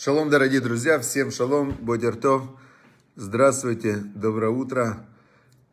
Шалом, 0.00 0.30
дорогие 0.30 0.60
друзья, 0.60 1.00
всем 1.00 1.32
шалом, 1.32 1.72
бодертов. 1.72 2.44
Здравствуйте, 3.16 3.96
доброе 3.96 4.48
утро 4.48 5.04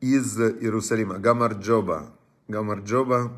из 0.02 0.36
Иерусалима, 0.40 1.20
Гамарджоба. 1.20 2.12
Гамарджоба. 2.48 3.32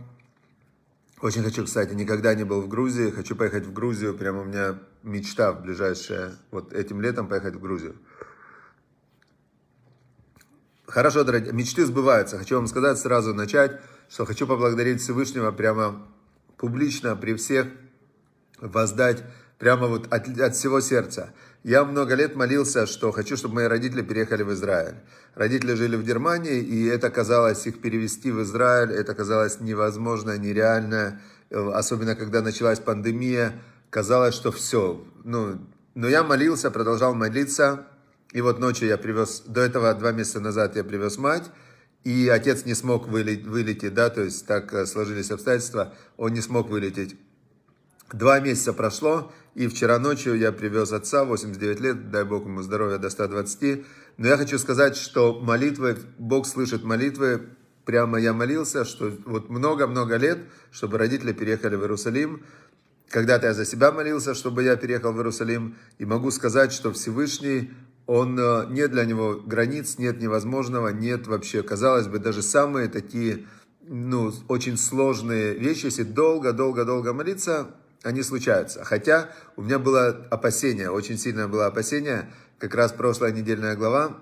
Очень 1.20 1.44
хочу, 1.44 1.66
кстати, 1.66 1.94
никогда 1.94 2.34
не 2.36 2.46
был 2.46 2.62
в 2.62 2.70
Грузии, 2.70 3.10
хочу 3.10 3.36
поехать 3.36 3.66
в 3.66 3.74
Грузию, 3.74 4.18
прямо 4.18 4.44
у 4.44 4.46
меня 4.46 4.80
мечта 5.04 5.52
в 5.52 5.62
ближайшее, 5.62 6.36
вот 6.52 6.72
этим 6.72 7.02
летом 7.02 7.28
поехать 7.28 7.56
в 7.56 7.60
Грузию. 7.60 7.98
Хорошо, 10.86 11.26
дорогие, 11.26 11.52
мечты 11.52 11.86
сбываются. 11.86 12.38
Хочу 12.38 12.56
вам 12.56 12.68
сказать, 12.68 12.98
сразу 12.98 13.34
начать, 13.34 13.82
что 14.08 14.24
хочу 14.24 14.48
поблагодарить 14.48 15.02
Всевышнего 15.02 15.52
прямо 15.52 16.08
публично 16.56 17.18
при 17.18 17.34
всех, 17.34 17.68
воздать 18.62 19.26
Прямо 19.58 19.88
вот 19.88 20.12
от, 20.14 20.28
от 20.40 20.56
всего 20.56 20.82
сердца. 20.82 21.34
Я 21.64 21.84
много 21.84 22.14
лет 22.14 22.36
молился, 22.36 22.86
что 22.86 23.12
хочу, 23.12 23.36
чтобы 23.38 23.56
мои 23.56 23.66
родители 23.66 24.02
переехали 24.02 24.44
в 24.44 24.54
Израиль. 24.54 24.96
Родители 25.36 25.74
жили 25.74 25.96
в 25.96 26.04
Германии, 26.04 26.60
и 26.62 26.86
это 26.86 27.10
казалось, 27.10 27.66
их 27.66 27.82
перевести 27.82 28.32
в 28.32 28.42
Израиль, 28.44 28.92
это 28.92 29.16
казалось 29.16 29.60
невозможно, 29.60 30.38
нереально. 30.38 31.22
Особенно, 31.50 32.16
когда 32.16 32.42
началась 32.42 32.80
пандемия, 32.80 33.54
казалось, 33.90 34.36
что 34.36 34.52
все. 34.52 35.04
Ну, 35.24 35.60
но 35.96 36.08
я 36.08 36.24
молился, 36.24 36.70
продолжал 36.70 37.16
молиться. 37.16 37.88
И 38.34 38.42
вот 38.42 38.60
ночью 38.60 38.88
я 38.88 38.98
привез, 38.98 39.42
до 39.46 39.62
этого 39.62 39.94
два 39.96 40.12
месяца 40.12 40.40
назад 40.40 40.76
я 40.76 40.84
привез 40.84 41.18
мать, 41.18 41.46
и 42.04 42.28
отец 42.28 42.66
не 42.66 42.74
смог 42.74 43.08
вылететь, 43.08 43.48
вылететь 43.48 43.94
да, 43.94 44.10
то 44.10 44.22
есть 44.22 44.46
так 44.46 44.74
э, 44.74 44.86
сложились 44.86 45.32
обстоятельства, 45.32 45.94
он 46.18 46.34
не 46.34 46.42
смог 46.42 46.70
вылететь. 46.70 47.16
Два 48.14 48.40
месяца 48.40 48.72
прошло, 48.72 49.34
и 49.54 49.68
вчера 49.68 50.00
ночью 50.00 50.38
я 50.38 50.54
привез 50.54 50.94
отца, 50.94 51.26
89 51.26 51.80
лет, 51.82 52.10
дай 52.10 52.24
Бог 52.24 52.46
ему 52.46 52.62
здоровья 52.62 53.00
до 53.00 53.10
120. 53.10 53.86
Но 54.16 54.28
я 54.28 54.38
хочу 54.38 54.58
сказать, 54.60 54.96
что 54.96 55.38
молитвы, 55.42 55.98
Бог 56.18 56.48
слышит 56.48 56.86
молитвы, 56.86 57.50
прямо 57.84 58.18
я 58.18 58.32
молился, 58.32 58.86
что 58.86 59.12
вот 59.26 59.50
много-много 59.50 60.16
лет, 60.16 60.40
чтобы 60.72 60.98
родители 60.98 61.34
переехали 61.34 61.76
в 61.76 61.82
Иерусалим. 61.82 62.46
Когда-то 63.10 63.48
я 63.48 63.54
за 63.54 63.66
себя 63.66 63.92
молился, 63.92 64.36
чтобы 64.36 64.64
я 64.64 64.78
переехал 64.78 65.12
в 65.12 65.18
Иерусалим. 65.18 65.76
И 65.98 66.06
могу 66.06 66.32
сказать, 66.32 66.72
что 66.72 66.94
Всевышний, 66.94 67.72
он, 68.06 68.40
э, 68.40 68.68
нет 68.70 68.92
для 68.92 69.04
него 69.04 69.36
границ, 69.46 69.98
нет 69.98 70.22
невозможного, 70.22 70.90
нет 70.90 71.28
вообще, 71.28 71.62
казалось 71.62 72.08
бы, 72.08 72.20
даже 72.20 72.42
самые 72.42 72.88
такие 72.88 73.48
ну, 73.86 74.32
очень 74.48 74.78
сложные 74.78 75.56
вещи, 75.56 75.86
если 75.86 76.04
долго-долго-долго 76.04 77.14
молиться, 77.14 77.76
они 78.08 78.24
случаются. 78.24 78.84
Хотя 78.84 79.30
у 79.56 79.62
меня 79.62 79.80
было 79.80 80.28
опасение, 80.32 80.90
очень 80.90 81.18
сильное 81.18 81.48
было 81.48 81.68
опасение, 81.68 82.32
как 82.58 82.74
раз 82.74 82.92
прошлая 82.92 83.32
недельная 83.32 83.76
глава 83.76 84.18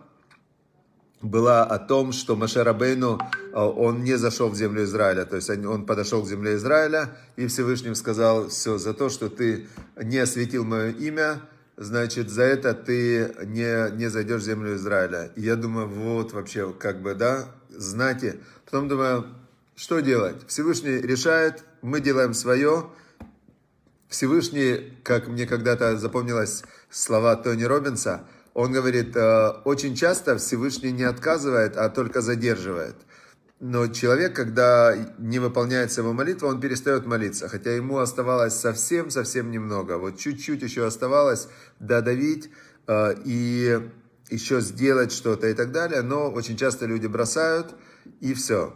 была 1.22 1.64
о 1.64 1.80
том, 1.80 2.11
что 2.11 2.36
Машер 2.36 2.72
Бейну 2.73 3.19
э, 3.19 3.59
он 3.59 4.03
не 4.03 4.16
зашел 4.17 4.50
в 4.50 4.55
землю 4.55 4.83
Израиля, 4.83 5.25
то 5.25 5.36
есть 5.36 5.50
он 5.50 5.86
подошел 5.86 6.23
к 6.23 6.27
земле 6.27 6.55
Израиля, 6.55 7.17
и 7.36 7.47
Всевышним 7.47 7.95
сказал, 7.95 8.50
все, 8.50 8.77
за 8.77 8.94
то, 8.94 9.09
что 9.09 9.30
ты 9.30 9.67
не 9.95 10.17
осветил 10.20 10.66
мое 10.66 10.92
имя, 10.92 11.42
значит, 11.77 12.30
за 12.30 12.44
это 12.44 12.73
ты 12.73 13.33
не, 13.45 13.95
не 13.95 14.09
зайдешь 14.09 14.42
в 14.42 14.45
землю 14.45 14.75
Израиля. 14.75 15.31
И 15.36 15.42
я 15.42 15.55
думаю, 15.55 15.88
вот 15.88 16.33
вообще, 16.33 16.72
как 16.73 17.02
бы, 17.02 17.16
да, 17.16 17.45
знаки. 17.70 18.36
Потом 18.66 18.88
думаю, 18.88 19.25
что 19.75 19.99
делать? 19.99 20.36
Всевышний 20.47 21.02
решает, 21.02 21.64
мы 21.81 22.02
делаем 22.02 22.33
свое, 22.33 22.86
Всевышний, 24.16 24.97
как 25.03 25.27
мне 25.27 25.45
когда-то 25.45 25.97
запомнилось 25.97 26.63
слова 26.89 27.35
Тони 27.35 27.66
Робинса, 27.66 28.21
он 28.53 28.71
говорит, 28.71 29.13
«Э, 29.17 29.49
очень 29.66 29.94
часто 29.94 30.38
Всевышний 30.38 30.94
не 30.94 31.03
отказывает, 31.03 31.75
а 31.75 31.89
только 31.89 32.21
задерживает. 32.21 32.95
Но 33.59 33.87
человек, 33.87 34.33
когда 34.33 34.95
не 35.17 35.39
выполняется 35.39 35.99
его 35.99 36.14
молитва, 36.14 36.48
он 36.48 36.61
перестает 36.61 37.05
молиться. 37.05 37.49
Хотя 37.49 37.75
ему 37.75 37.98
оставалось 37.98 38.54
совсем-совсем 38.54 39.52
немного. 39.52 39.98
Вот 39.98 40.17
чуть-чуть 40.17 40.61
еще 40.61 40.86
оставалось 40.86 41.49
додавить 41.80 42.49
э, 42.87 43.15
и 43.25 43.81
еще 44.30 44.61
сделать 44.61 45.11
что-то 45.11 45.48
и 45.48 45.54
так 45.54 45.73
далее. 45.73 46.02
Но 46.04 46.31
очень 46.31 46.55
часто 46.55 46.86
люди 46.86 47.08
бросают 47.08 47.75
и 48.21 48.33
все. 48.33 48.73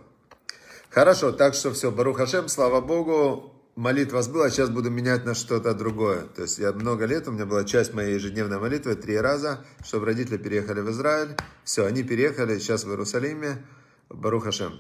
Хорошо, 0.89 1.31
так 1.31 1.53
что 1.53 1.71
все, 1.71 1.91
Барух 1.91 2.17
Хашем, 2.17 2.49
слава 2.49 2.81
Богу, 2.81 3.58
молитва 3.79 4.15
у 4.15 4.19
вас 4.19 4.27
была, 4.27 4.45
а 4.45 4.49
сейчас 4.49 4.69
буду 4.69 4.89
менять 4.89 5.25
на 5.25 5.33
что-то 5.33 5.73
другое. 5.73 6.23
То 6.35 6.41
есть 6.41 6.59
я 6.59 6.73
много 6.73 7.05
лет, 7.05 7.27
у 7.27 7.31
меня 7.31 7.45
была 7.45 7.63
часть 7.63 7.93
моей 7.93 8.15
ежедневной 8.15 8.59
молитвы, 8.59 8.95
три 8.95 9.17
раза, 9.17 9.63
чтобы 9.85 10.05
родители 10.05 10.37
переехали 10.37 10.81
в 10.81 10.91
Израиль. 10.91 11.37
Все, 11.63 11.85
они 11.85 12.03
переехали, 12.03 12.59
сейчас 12.59 12.83
в 12.83 12.89
Иерусалиме, 12.89 13.65
Барух 14.09 14.43
Хашем. 14.43 14.73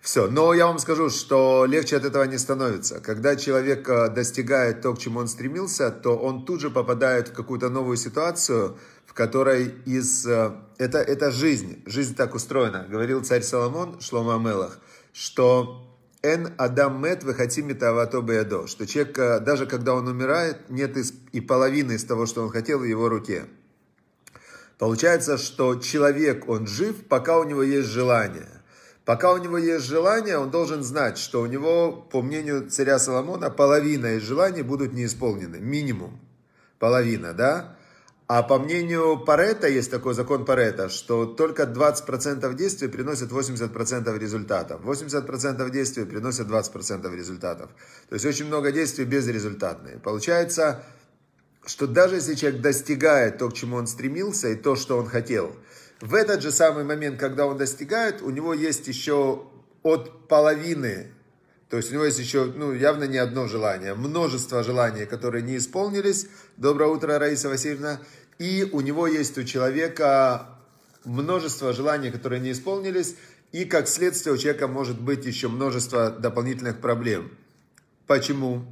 Все, 0.00 0.28
но 0.28 0.54
я 0.54 0.66
вам 0.66 0.78
скажу, 0.78 1.10
что 1.10 1.66
легче 1.66 1.96
от 1.96 2.04
этого 2.04 2.22
не 2.24 2.38
становится. 2.38 3.00
Когда 3.00 3.36
человек 3.36 3.86
э, 3.88 4.08
достигает 4.08 4.80
то, 4.80 4.94
к 4.94 4.98
чему 4.98 5.18
он 5.18 5.28
стремился, 5.28 5.90
то 5.90 6.16
он 6.16 6.46
тут 6.46 6.60
же 6.60 6.70
попадает 6.70 7.28
в 7.28 7.32
какую-то 7.32 7.68
новую 7.68 7.96
ситуацию, 7.96 8.78
в 9.04 9.12
которой 9.12 9.74
из... 9.84 10.26
Э, 10.26 10.52
это, 10.78 10.98
это 10.98 11.30
жизнь, 11.30 11.82
жизнь 11.86 12.14
так 12.14 12.34
устроена. 12.34 12.86
Говорил 12.88 13.24
царь 13.24 13.42
Соломон, 13.42 14.00
Шлома 14.00 14.36
Амелах, 14.36 14.78
что 15.12 15.86
Н 16.26 16.54
Адам 16.58 17.00
Мет 17.00 17.22
Вахатими 17.22 17.72
Тавато 17.72 18.20
Беядо, 18.20 18.66
что 18.66 18.84
человек, 18.84 19.16
э, 19.16 19.38
даже 19.38 19.66
когда 19.66 19.94
он 19.94 20.08
умирает, 20.08 20.68
нет 20.68 20.96
и 21.30 21.40
половины 21.40 21.92
из 21.92 22.04
того, 22.04 22.26
что 22.26 22.42
он 22.42 22.50
хотел 22.50 22.80
в 22.80 22.84
его 22.84 23.08
руке. 23.08 23.44
Получается, 24.76 25.38
что 25.38 25.76
человек, 25.76 26.48
он 26.48 26.66
жив, 26.66 27.06
пока 27.08 27.38
у 27.38 27.44
него 27.44 27.62
есть 27.62 27.88
желание. 27.88 28.48
Пока 29.04 29.32
у 29.32 29.38
него 29.38 29.56
есть 29.56 29.86
желание, 29.86 30.36
он 30.36 30.50
должен 30.50 30.82
знать, 30.82 31.16
что 31.16 31.40
у 31.42 31.46
него, 31.46 31.92
по 31.92 32.22
мнению 32.22 32.68
царя 32.68 32.98
Соломона, 32.98 33.48
половина 33.48 34.16
из 34.16 34.22
желаний 34.22 34.62
будут 34.62 34.92
не 34.92 35.04
исполнены, 35.04 35.58
минимум. 35.60 36.18
Половина, 36.80 37.34
да? 37.34 37.75
А 38.28 38.42
по 38.42 38.58
мнению 38.58 39.20
Парета, 39.24 39.68
есть 39.68 39.90
такой 39.90 40.14
закон 40.14 40.44
Парета, 40.44 40.88
что 40.88 41.26
только 41.26 41.62
20% 41.62 42.54
действий 42.54 42.88
приносят 42.88 43.30
80% 43.30 44.18
результатов. 44.18 44.80
80% 44.82 45.70
действий 45.70 46.04
приносят 46.04 46.48
20% 46.48 47.14
результатов. 47.14 47.70
То 48.08 48.14
есть 48.14 48.26
очень 48.26 48.46
много 48.46 48.72
действий 48.72 49.04
безрезультатные. 49.04 49.98
Получается, 49.98 50.84
что 51.64 51.86
даже 51.86 52.16
если 52.16 52.34
человек 52.34 52.60
достигает 52.60 53.38
то, 53.38 53.48
к 53.48 53.54
чему 53.54 53.76
он 53.76 53.86
стремился 53.86 54.48
и 54.48 54.56
то, 54.56 54.74
что 54.74 54.98
он 54.98 55.06
хотел, 55.06 55.54
в 56.00 56.12
этот 56.12 56.42
же 56.42 56.50
самый 56.50 56.82
момент, 56.82 57.20
когда 57.20 57.46
он 57.46 57.56
достигает, 57.56 58.22
у 58.22 58.30
него 58.30 58.54
есть 58.54 58.88
еще 58.88 59.44
от 59.84 60.26
половины 60.26 61.12
то 61.68 61.78
есть 61.78 61.90
у 61.90 61.94
него 61.94 62.04
есть 62.04 62.18
еще, 62.18 62.44
ну, 62.44 62.72
явно 62.72 63.04
не 63.04 63.18
одно 63.18 63.48
желание, 63.48 63.94
множество 63.94 64.62
желаний, 64.62 65.04
которые 65.04 65.42
не 65.42 65.56
исполнились. 65.56 66.28
Доброе 66.56 66.90
утро, 66.90 67.18
Раиса 67.18 67.48
Васильевна. 67.48 68.00
И 68.38 68.68
у 68.72 68.80
него 68.82 69.06
есть 69.06 69.36
у 69.36 69.44
человека 69.44 70.46
множество 71.04 71.72
желаний, 71.72 72.10
которые 72.10 72.40
не 72.40 72.52
исполнились. 72.52 73.16
И 73.50 73.64
как 73.64 73.88
следствие 73.88 74.34
у 74.34 74.38
человека 74.38 74.68
может 74.68 75.00
быть 75.00 75.24
еще 75.24 75.48
множество 75.48 76.10
дополнительных 76.10 76.80
проблем. 76.80 77.32
Почему? 78.06 78.64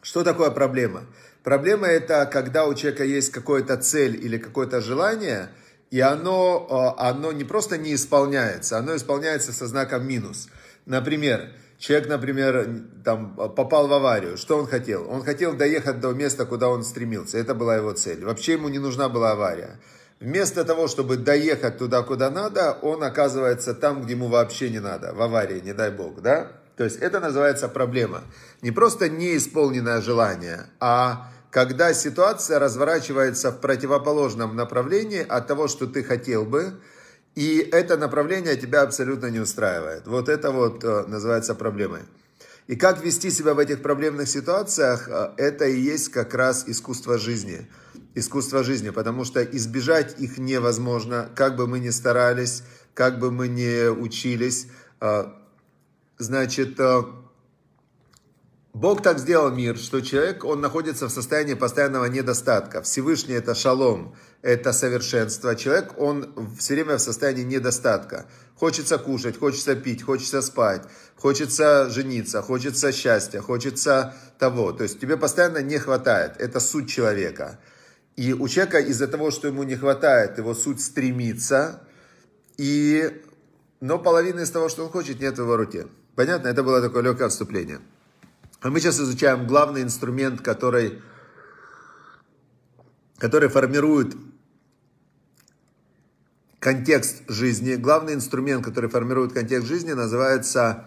Что 0.00 0.22
такое 0.22 0.50
проблема? 0.50 1.06
Проблема 1.42 1.88
это, 1.88 2.26
когда 2.26 2.66
у 2.66 2.74
человека 2.74 3.04
есть 3.04 3.30
какая-то 3.30 3.76
цель 3.78 4.16
или 4.16 4.38
какое-то 4.38 4.80
желание, 4.80 5.50
и 5.90 6.00
оно, 6.00 6.66
а, 6.70 7.10
оно 7.10 7.32
не 7.32 7.44
просто 7.44 7.76
не 7.76 7.94
исполняется, 7.94 8.78
оно 8.78 8.94
исполняется 8.96 9.52
со 9.52 9.66
знаком 9.66 10.06
минус. 10.06 10.48
Например, 10.86 11.50
Человек, 11.78 12.08
например, 12.08 12.68
там, 13.04 13.34
попал 13.34 13.88
в 13.88 13.92
аварию. 13.92 14.36
Что 14.36 14.58
он 14.58 14.66
хотел? 14.66 15.10
Он 15.10 15.22
хотел 15.22 15.54
доехать 15.54 16.00
до 16.00 16.12
места, 16.12 16.46
куда 16.46 16.68
он 16.68 16.84
стремился. 16.84 17.38
Это 17.38 17.54
была 17.54 17.76
его 17.76 17.92
цель. 17.92 18.24
Вообще 18.24 18.52
ему 18.52 18.68
не 18.68 18.78
нужна 18.78 19.08
была 19.08 19.32
авария. 19.32 19.80
Вместо 20.20 20.64
того, 20.64 20.86
чтобы 20.86 21.16
доехать 21.16 21.78
туда, 21.78 22.02
куда 22.02 22.30
надо, 22.30 22.78
он 22.80 23.02
оказывается 23.02 23.74
там, 23.74 24.02
где 24.02 24.12
ему 24.14 24.28
вообще 24.28 24.70
не 24.70 24.80
надо. 24.80 25.12
В 25.12 25.20
аварии, 25.20 25.60
не 25.60 25.74
дай 25.74 25.90
бог, 25.90 26.22
да? 26.22 26.52
То 26.76 26.84
есть 26.84 26.96
это 26.96 27.20
называется 27.20 27.68
проблема. 27.68 28.22
Не 28.62 28.70
просто 28.70 29.08
неисполненное 29.08 30.00
желание, 30.00 30.66
а 30.80 31.30
когда 31.50 31.92
ситуация 31.94 32.58
разворачивается 32.58 33.52
в 33.52 33.60
противоположном 33.60 34.56
направлении 34.56 35.24
от 35.24 35.46
того, 35.46 35.68
что 35.68 35.86
ты 35.86 36.02
хотел 36.02 36.44
бы– 36.44 36.80
и 37.34 37.58
это 37.72 37.96
направление 37.96 38.56
тебя 38.56 38.82
абсолютно 38.82 39.26
не 39.26 39.40
устраивает. 39.40 40.06
Вот 40.06 40.28
это 40.28 40.52
вот 40.52 40.84
э, 40.84 41.04
называется 41.08 41.54
проблемой. 41.54 42.02
И 42.68 42.76
как 42.76 43.04
вести 43.04 43.30
себя 43.30 43.54
в 43.54 43.58
этих 43.58 43.82
проблемных 43.82 44.28
ситуациях, 44.28 45.08
э, 45.08 45.30
это 45.36 45.64
и 45.64 45.80
есть 45.80 46.10
как 46.10 46.32
раз 46.34 46.64
искусство 46.68 47.18
жизни. 47.18 47.66
Искусство 48.14 48.62
жизни, 48.62 48.90
потому 48.90 49.24
что 49.24 49.42
избежать 49.42 50.20
их 50.20 50.38
невозможно, 50.38 51.28
как 51.34 51.56
бы 51.56 51.66
мы 51.66 51.80
ни 51.80 51.90
старались, 51.90 52.62
как 52.94 53.18
бы 53.18 53.32
мы 53.32 53.48
ни 53.48 53.88
учились. 53.88 54.68
Э, 55.00 55.26
значит, 56.18 56.78
Бог 58.74 59.02
так 59.02 59.20
сделал 59.20 59.52
мир, 59.52 59.76
что 59.76 60.00
человек, 60.00 60.44
он 60.44 60.60
находится 60.60 61.06
в 61.06 61.12
состоянии 61.12 61.54
постоянного 61.54 62.06
недостатка. 62.06 62.82
Всевышний 62.82 63.34
это 63.34 63.54
шалом, 63.54 64.16
это 64.42 64.72
совершенство. 64.72 65.54
Человек, 65.54 65.94
он 65.96 66.50
все 66.58 66.74
время 66.74 66.96
в 66.96 67.00
состоянии 67.00 67.44
недостатка. 67.44 68.26
Хочется 68.56 68.98
кушать, 68.98 69.38
хочется 69.38 69.76
пить, 69.76 70.02
хочется 70.02 70.42
спать, 70.42 70.82
хочется 71.14 71.88
жениться, 71.88 72.42
хочется 72.42 72.90
счастья, 72.90 73.40
хочется 73.40 74.16
того. 74.40 74.72
То 74.72 74.82
есть 74.82 74.98
тебе 74.98 75.16
постоянно 75.16 75.58
не 75.58 75.78
хватает. 75.78 76.32
Это 76.40 76.58
суть 76.58 76.90
человека. 76.90 77.60
И 78.16 78.32
у 78.32 78.48
человека 78.48 78.80
из-за 78.80 79.06
того, 79.06 79.30
что 79.30 79.46
ему 79.46 79.62
не 79.62 79.76
хватает, 79.76 80.38
его 80.38 80.52
суть 80.52 80.80
стремится, 80.80 81.80
и... 82.56 83.22
но 83.80 84.00
половина 84.00 84.40
из 84.40 84.50
того, 84.50 84.68
что 84.68 84.82
он 84.84 84.90
хочет, 84.90 85.20
нет 85.20 85.38
в 85.38 85.42
его 85.42 85.56
руке. 85.56 85.86
Понятно? 86.16 86.48
Это 86.48 86.64
было 86.64 86.80
такое 86.80 87.04
легкое 87.04 87.28
отступление. 87.28 87.80
А 88.64 88.70
мы 88.70 88.80
сейчас 88.80 88.98
изучаем 88.98 89.46
главный 89.46 89.82
инструмент, 89.82 90.40
который, 90.40 91.02
который 93.18 93.50
формирует 93.50 94.16
контекст 96.60 97.24
жизни. 97.28 97.74
Главный 97.74 98.14
инструмент, 98.14 98.64
который 98.64 98.88
формирует 98.88 99.34
контекст 99.34 99.68
жизни, 99.68 99.92
называется 99.92 100.86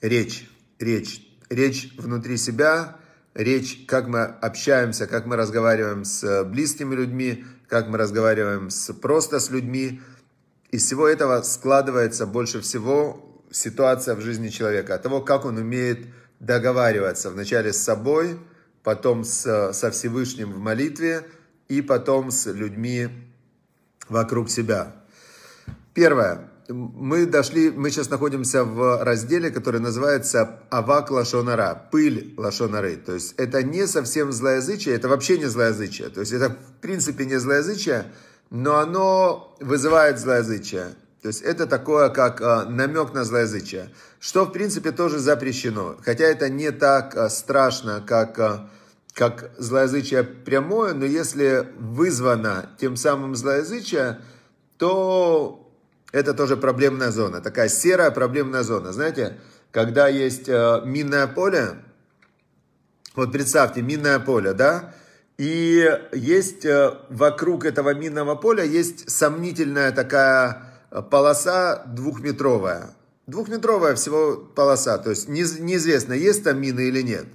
речь. 0.00 0.48
Речь. 0.78 1.28
Речь 1.50 1.92
внутри 1.98 2.36
себя, 2.36 2.98
речь, 3.34 3.84
как 3.88 4.06
мы 4.06 4.22
общаемся, 4.22 5.08
как 5.08 5.26
мы 5.26 5.34
разговариваем 5.34 6.04
с 6.04 6.44
близкими 6.44 6.94
людьми, 6.94 7.44
как 7.66 7.88
мы 7.88 7.98
разговариваем 7.98 8.70
с, 8.70 8.92
просто 8.92 9.40
с 9.40 9.50
людьми. 9.50 10.00
Из 10.70 10.84
всего 10.84 11.08
этого 11.08 11.42
складывается 11.42 12.26
больше 12.26 12.60
всего 12.60 13.42
ситуация 13.50 14.14
в 14.14 14.20
жизни 14.20 14.50
человека, 14.50 14.94
от 14.94 15.02
того, 15.02 15.20
как 15.20 15.46
он 15.46 15.56
умеет 15.56 16.06
договариваться 16.40 17.30
вначале 17.30 17.72
с 17.72 17.78
собой, 17.78 18.38
потом 18.82 19.24
с, 19.24 19.72
со 19.72 19.90
Всевышним 19.90 20.52
в 20.52 20.58
молитве 20.58 21.26
и 21.68 21.82
потом 21.82 22.30
с 22.30 22.46
людьми 22.46 23.08
вокруг 24.08 24.50
себя. 24.50 24.94
Первое. 25.94 26.50
Мы 26.68 27.26
дошли, 27.26 27.70
мы 27.70 27.90
сейчас 27.90 28.10
находимся 28.10 28.64
в 28.64 29.04
разделе, 29.04 29.50
который 29.50 29.80
называется 29.80 30.60
Авак 30.70 31.12
Лашонара, 31.12 31.88
пыль 31.92 32.34
Лашонары. 32.36 32.96
То 32.96 33.14
есть 33.14 33.34
это 33.36 33.62
не 33.62 33.86
совсем 33.86 34.32
злоязычие, 34.32 34.96
это 34.96 35.08
вообще 35.08 35.38
не 35.38 35.46
злоязычие. 35.46 36.08
То 36.08 36.20
есть 36.20 36.32
это 36.32 36.50
в 36.50 36.80
принципе 36.80 37.24
не 37.24 37.38
злоязычие, 37.38 38.06
но 38.50 38.78
оно 38.78 39.56
вызывает 39.60 40.18
злоязычие. 40.18 40.86
То 41.26 41.30
есть 41.30 41.42
это 41.42 41.66
такое, 41.66 42.08
как 42.08 42.40
э, 42.40 42.66
намек 42.68 43.12
на 43.12 43.24
злоязычие, 43.24 43.90
что 44.20 44.44
в 44.44 44.52
принципе 44.52 44.92
тоже 44.92 45.18
запрещено. 45.18 45.96
Хотя 46.04 46.22
это 46.22 46.48
не 46.48 46.70
так 46.70 47.16
э, 47.16 47.28
страшно, 47.30 48.00
как, 48.00 48.38
э, 48.38 48.58
как 49.12 49.50
злоязычие 49.58 50.22
прямое, 50.22 50.94
но 50.94 51.04
если 51.04 51.66
вызвано 51.80 52.70
тем 52.78 52.94
самым 52.94 53.34
злоязычие, 53.34 54.20
то 54.78 55.68
это 56.12 56.32
тоже 56.32 56.56
проблемная 56.56 57.10
зона, 57.10 57.40
такая 57.40 57.68
серая 57.68 58.12
проблемная 58.12 58.62
зона. 58.62 58.92
Знаете, 58.92 59.40
когда 59.72 60.06
есть 60.06 60.46
минное 60.46 61.26
поле, 61.26 61.82
вот 63.16 63.32
представьте, 63.32 63.82
минное 63.82 64.20
поле, 64.20 64.52
да, 64.52 64.94
и 65.38 65.90
есть 66.12 66.64
вокруг 67.10 67.64
этого 67.64 67.94
минного 67.94 68.36
поля 68.36 68.62
есть 68.62 69.10
сомнительная 69.10 69.90
такая 69.90 70.65
полоса 71.10 71.84
двухметровая. 71.86 72.96
Двухметровая 73.26 73.96
всего 73.96 74.36
полоса, 74.36 74.98
то 74.98 75.10
есть 75.10 75.28
неизвестно, 75.28 76.12
есть 76.12 76.44
там 76.44 76.60
мины 76.60 76.82
или 76.88 77.02
нет. 77.02 77.26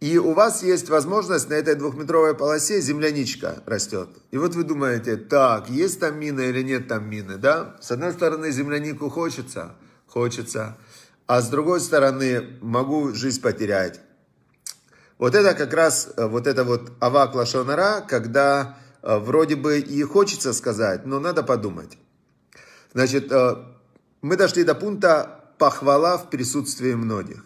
И 0.00 0.16
у 0.16 0.32
вас 0.32 0.62
есть 0.62 0.88
возможность 0.88 1.50
на 1.50 1.54
этой 1.54 1.74
двухметровой 1.74 2.34
полосе 2.34 2.80
земляничка 2.80 3.62
растет. 3.66 4.08
И 4.30 4.38
вот 4.38 4.54
вы 4.54 4.64
думаете, 4.64 5.16
так, 5.16 5.68
есть 5.68 6.00
там 6.00 6.18
мины 6.18 6.48
или 6.48 6.62
нет 6.62 6.88
там 6.88 7.08
мины, 7.08 7.36
да? 7.36 7.76
С 7.82 7.90
одной 7.90 8.12
стороны, 8.12 8.50
землянику 8.50 9.10
хочется, 9.10 9.74
хочется. 10.06 10.78
А 11.26 11.42
с 11.42 11.50
другой 11.50 11.80
стороны, 11.80 12.58
могу 12.62 13.12
жизнь 13.12 13.42
потерять. 13.42 14.00
Вот 15.18 15.34
это 15.34 15.52
как 15.52 15.74
раз, 15.74 16.08
э, 16.16 16.26
вот 16.26 16.46
это 16.46 16.64
вот 16.64 16.92
авак 16.98 17.34
лашонара, 17.34 18.00
когда 18.00 18.78
э, 19.02 19.18
вроде 19.18 19.54
бы 19.54 19.80
и 19.80 20.02
хочется 20.02 20.54
сказать, 20.54 21.04
но 21.04 21.20
надо 21.20 21.42
подумать. 21.42 21.98
Значит, 22.92 23.30
э, 23.30 23.56
мы 24.22 24.36
дошли 24.36 24.64
до 24.64 24.74
пункта 24.74 25.40
похвала 25.58 26.18
в 26.18 26.30
присутствии 26.30 26.94
многих. 26.94 27.44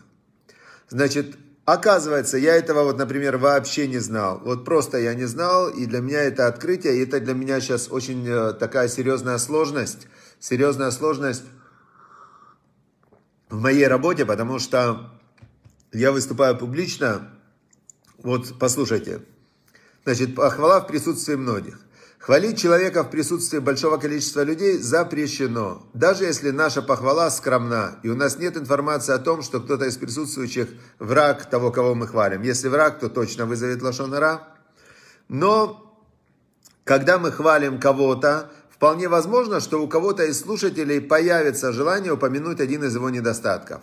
Значит, 0.88 1.37
оказывается, 1.64 2.38
я 2.38 2.55
этого 2.55 2.85
вот, 2.85 2.99
например, 2.99 3.37
вообще 3.37 3.87
не 3.88 3.99
знал. 3.99 4.41
Вот 4.44 4.64
просто 4.64 4.99
я 4.99 5.14
не 5.14 5.25
знал, 5.25 5.69
и 5.69 5.87
для 5.87 6.00
меня 6.00 6.23
это 6.23 6.46
открытие, 6.46 6.96
и 6.96 7.05
это 7.05 7.20
для 7.20 7.35
меня 7.35 7.61
сейчас 7.61 7.91
очень 7.91 8.26
э, 8.26 8.52
такая 8.52 8.88
серьезная 8.88 9.38
сложность, 9.38 10.06
серьезная 10.38 10.91
сложность 10.91 11.44
в 13.50 13.61
моей 13.61 13.87
работе, 13.87 14.25
потому 14.25 14.58
что 14.58 15.11
я 15.93 16.12
выступаю 16.12 16.56
публично. 16.56 17.31
Вот, 18.19 18.58
послушайте. 18.58 19.23
Значит, 20.05 20.35
похвала 20.35 20.81
в 20.81 20.87
присутствии 20.87 21.35
многих. 21.35 21.79
Хвалить 22.24 22.58
человека 22.58 23.02
в 23.02 23.10
присутствии 23.10 23.58
большого 23.58 23.98
количества 23.98 24.44
людей 24.44 24.78
запрещено, 24.78 25.86
даже 25.92 26.24
если 26.24 26.52
наша 26.52 26.80
похвала 26.80 27.28
скромна, 27.28 27.98
и 28.02 28.08
у 28.08 28.16
нас 28.16 28.38
нет 28.38 28.56
информации 28.56 29.12
о 29.12 29.18
том, 29.18 29.42
что 29.42 29.60
кто-то 29.60 29.84
из 29.84 29.98
присутствующих 29.98 30.68
враг 30.98 31.44
того, 31.44 31.70
кого 31.70 31.94
мы 31.94 32.06
хвалим. 32.06 32.40
Если 32.40 32.68
враг, 32.68 32.98
то 32.98 33.10
точно 33.10 33.44
вызовет 33.44 33.82
лошонара. 33.82 34.48
Но, 35.28 36.02
когда 36.84 37.18
мы 37.18 37.30
хвалим 37.30 37.78
кого-то, 37.78 38.50
вполне 38.70 39.08
возможно, 39.08 39.60
что 39.60 39.82
у 39.82 39.86
кого-то 39.86 40.24
из 40.24 40.40
слушателей 40.40 41.02
появится 41.02 41.72
желание 41.72 42.14
упомянуть 42.14 42.58
один 42.58 42.84
из 42.84 42.94
его 42.94 43.10
недостатков. 43.10 43.82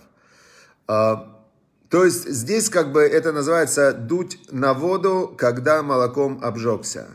А, 0.87 1.43
то 1.89 2.05
есть 2.05 2.27
здесь 2.27 2.71
как 2.71 2.91
бы 2.91 3.01
это 3.01 3.33
называется 3.33 3.93
дуть 3.93 4.39
на 4.49 4.73
воду, 4.73 5.31
когда 5.37 5.83
молоком 5.83 6.39
обжегся. 6.41 7.05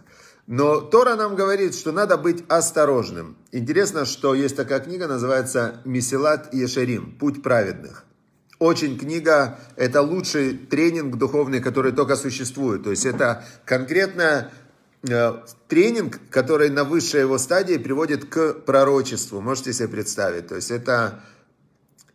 Но 0.47 0.81
Тора 0.81 1.17
нам 1.17 1.35
говорит, 1.35 1.75
что 1.75 1.91
надо 1.91 2.17
быть 2.17 2.45
осторожным. 2.49 3.37
Интересно, 3.51 4.05
что 4.05 4.35
есть 4.35 4.57
такая 4.57 4.81
книга, 4.81 5.09
называется 5.09 5.81
«Месилат 5.85 6.55
Ешерим. 6.55 7.17
Путь 7.19 7.43
праведных». 7.43 8.05
Очень 8.59 8.99
книга, 8.99 9.59
это 9.75 10.01
лучший 10.01 10.57
тренинг 10.57 11.17
духовный, 11.17 11.61
который 11.61 11.93
только 11.93 12.17
существует. 12.17 12.85
То 12.85 12.91
есть 12.91 13.05
это 13.05 13.45
конкретно 13.67 14.51
э, 15.03 15.33
тренинг, 15.69 16.21
который 16.31 16.71
на 16.71 16.85
высшей 16.85 17.21
его 17.21 17.37
стадии 17.39 17.77
приводит 17.77 18.25
к 18.25 18.55
пророчеству. 18.55 19.41
Можете 19.41 19.73
себе 19.73 19.89
представить. 19.89 20.47
То 20.47 20.55
есть 20.55 20.71
это... 20.71 21.21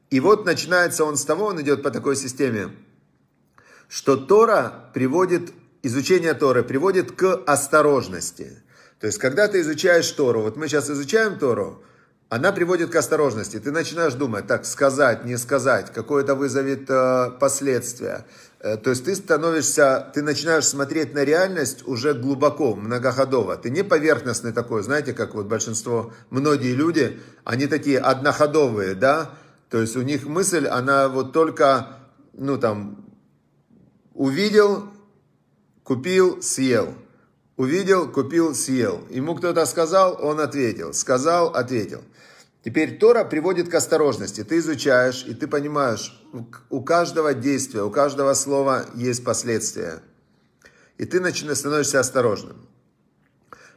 И 0.10 0.20
вот 0.20 0.46
начинается 0.46 1.06
он 1.06 1.16
с 1.16 1.26
того, 1.26 1.46
он 1.46 1.62
идет 1.62 1.84
по 1.84 1.92
такой 1.92 2.16
системе, 2.16 2.72
что 3.88 4.16
Тора 4.16 4.90
приводит 4.94 5.54
изучение 5.84 6.34
Торы 6.34 6.64
приводит 6.64 7.12
к 7.12 7.42
осторожности. 7.46 8.62
То 9.00 9.08
есть, 9.08 9.18
когда 9.18 9.48
ты 9.48 9.62
изучаешь 9.62 10.10
Тору, 10.12 10.42
вот 10.42 10.58
мы 10.58 10.68
сейчас 10.68 10.90
изучаем 10.90 11.40
Тору, 11.40 11.84
она 12.30 12.54
приводит 12.54 12.92
к 12.92 12.96
осторожности. 12.96 13.60
Ты 13.60 13.72
начинаешь 13.72 14.14
думать, 14.14 14.48
так, 14.48 14.66
сказать, 14.66 15.26
не 15.26 15.38
сказать, 15.38 15.92
какое 15.92 16.24
это 16.24 16.34
вызовет 16.34 16.90
э, 16.90 17.32
последствия. 17.42 18.26
Э, 18.60 18.78
то 18.78 18.92
есть 18.92 19.04
ты 19.04 19.16
становишься, 19.16 20.10
ты 20.14 20.22
начинаешь 20.22 20.66
смотреть 20.66 21.14
на 21.14 21.26
реальность 21.26 21.86
уже 21.86 22.14
глубоко, 22.14 22.74
многоходово. 22.76 23.58
Ты 23.58 23.70
не 23.70 23.84
поверхностный 23.84 24.54
такой, 24.54 24.82
знаете, 24.82 25.12
как 25.12 25.36
вот 25.36 25.48
большинство, 25.48 26.14
многие 26.30 26.74
люди, 26.74 27.20
они 27.44 27.68
такие 27.68 28.00
одноходовые, 28.00 28.96
да? 28.96 29.32
То 29.70 29.82
есть 29.82 29.98
у 29.98 30.02
них 30.02 30.26
мысль, 30.26 30.68
она 30.68 31.10
вот 31.10 31.34
только, 31.34 31.98
ну 32.32 32.58
там, 32.58 33.12
увидел, 34.14 34.86
Купил, 35.92 36.42
съел. 36.42 36.94
Увидел, 37.58 38.10
купил, 38.10 38.56
съел. 38.56 39.02
Ему 39.10 39.36
кто-то 39.36 39.66
сказал, 39.66 40.18
он 40.22 40.40
ответил. 40.40 40.94
Сказал, 40.94 41.50
ответил. 41.50 42.02
Теперь 42.64 42.98
Тора 42.98 43.26
приводит 43.26 43.68
к 43.68 43.76
осторожности. 43.76 44.46
Ты 44.46 44.60
изучаешь, 44.60 45.26
и 45.28 45.34
ты 45.34 45.48
понимаешь, 45.48 46.18
у 46.70 46.82
каждого 46.82 47.34
действия, 47.34 47.84
у 47.84 47.92
каждого 47.92 48.34
слова 48.36 48.86
есть 48.96 49.26
последствия. 49.26 50.00
И 50.98 51.04
ты 51.04 51.20
начинаешь, 51.20 51.58
становишься 51.58 52.00
осторожным. 52.00 52.70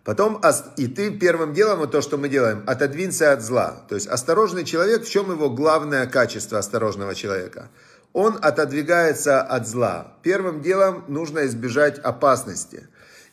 Потом, 0.04 0.40
и 0.76 0.86
ты 0.86 1.10
первым 1.10 1.52
делом, 1.52 1.80
вот 1.80 1.90
то, 1.90 2.00
что 2.00 2.16
мы 2.16 2.28
делаем, 2.28 2.62
отодвинься 2.68 3.32
от 3.32 3.42
зла. 3.42 3.84
То 3.88 3.96
есть 3.96 4.06
осторожный 4.06 4.62
человек, 4.62 5.02
в 5.02 5.10
чем 5.10 5.32
его 5.32 5.50
главное 5.50 6.06
качество 6.06 6.60
осторожного 6.60 7.16
человека– 7.16 7.70
он 8.14 8.38
отодвигается 8.40 9.42
от 9.42 9.68
зла. 9.68 10.16
Первым 10.22 10.62
делом 10.62 11.04
нужно 11.08 11.44
избежать 11.46 11.98
опасности. 11.98 12.88